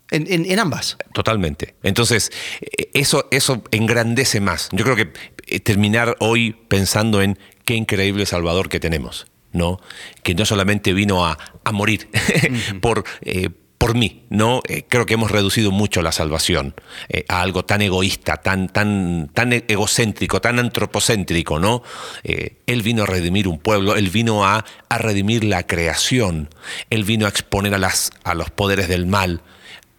[0.10, 0.98] En, ambas.
[1.14, 1.76] Totalmente.
[1.84, 2.32] Entonces,
[2.62, 4.70] eh, eso, eso engrandece más.
[4.72, 5.12] Yo creo que
[5.48, 9.82] eh, terminar hoy pensando en qué increíble Salvador que tenemos, ¿no?
[10.24, 11.38] Que no solamente vino a,
[11.74, 12.10] morir
[12.82, 13.50] por, eh,
[13.88, 14.62] por mí, ¿no?
[14.68, 16.76] Eh, creo que hemos reducido mucho la salvación
[17.08, 21.84] eh, a algo tan egoísta, tan, tan, tan egocéntrico, tan antropocéntrico, ¿no?
[22.26, 26.50] Eh, él vino a redimir un pueblo, él vino a, a, redimir la creación,
[26.90, 29.42] él vino a exponer a, las, a los poderes del mal,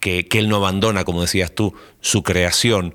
[0.00, 2.94] que, que él no abandona, como decías tú, su creación.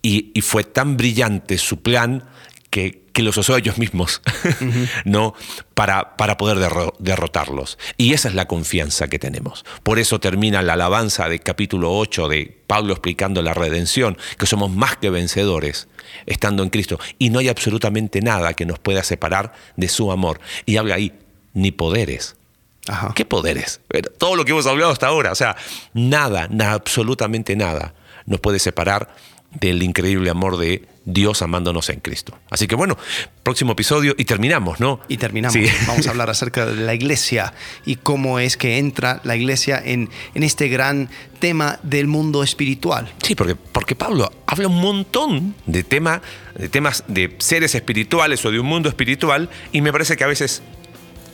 [0.00, 2.24] Y, y fue tan brillante su plan
[2.70, 4.22] que, los usó ellos mismos,
[5.04, 5.34] ¿no?
[5.74, 6.58] Para, para poder
[6.98, 7.76] derrotarlos.
[7.98, 9.66] Y esa es la confianza que tenemos.
[9.82, 14.70] Por eso termina la alabanza del capítulo 8 de Pablo explicando la redención, que somos
[14.70, 15.88] más que vencedores
[16.24, 16.98] estando en Cristo.
[17.18, 20.40] Y no hay absolutamente nada que nos pueda separar de su amor.
[20.64, 21.12] Y habla ahí,
[21.52, 22.36] ni poderes.
[23.14, 23.82] ¿Qué poderes?
[24.16, 25.56] Todo lo que hemos hablado hasta ahora, o sea,
[25.92, 27.92] nada, nada, absolutamente nada
[28.26, 29.14] nos puede separar
[29.52, 32.38] del increíble amor de Dios amándonos en Cristo.
[32.50, 32.96] Así que bueno,
[33.42, 35.00] próximo episodio y terminamos, ¿no?
[35.08, 35.54] Y terminamos.
[35.54, 35.66] Sí.
[35.86, 37.52] Vamos a hablar acerca de la iglesia
[37.84, 41.08] y cómo es que entra la iglesia en, en este gran
[41.40, 43.12] tema del mundo espiritual.
[43.22, 46.22] Sí, porque, porque Pablo habla un montón de, tema,
[46.54, 50.28] de temas de seres espirituales o de un mundo espiritual y me parece que a
[50.28, 50.62] veces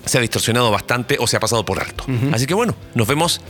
[0.05, 2.07] se ha distorsionado bastante o se ha pasado por alto.
[2.33, 3.41] Así que bueno, nos vemos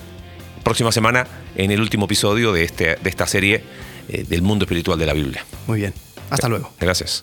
[0.64, 3.62] próxima semana en el último episodio de, este, de esta serie
[4.08, 5.44] eh, del mundo espiritual de la Biblia.
[5.66, 5.94] Muy bien.
[6.30, 6.72] Hasta luego.
[6.80, 7.22] Gracias.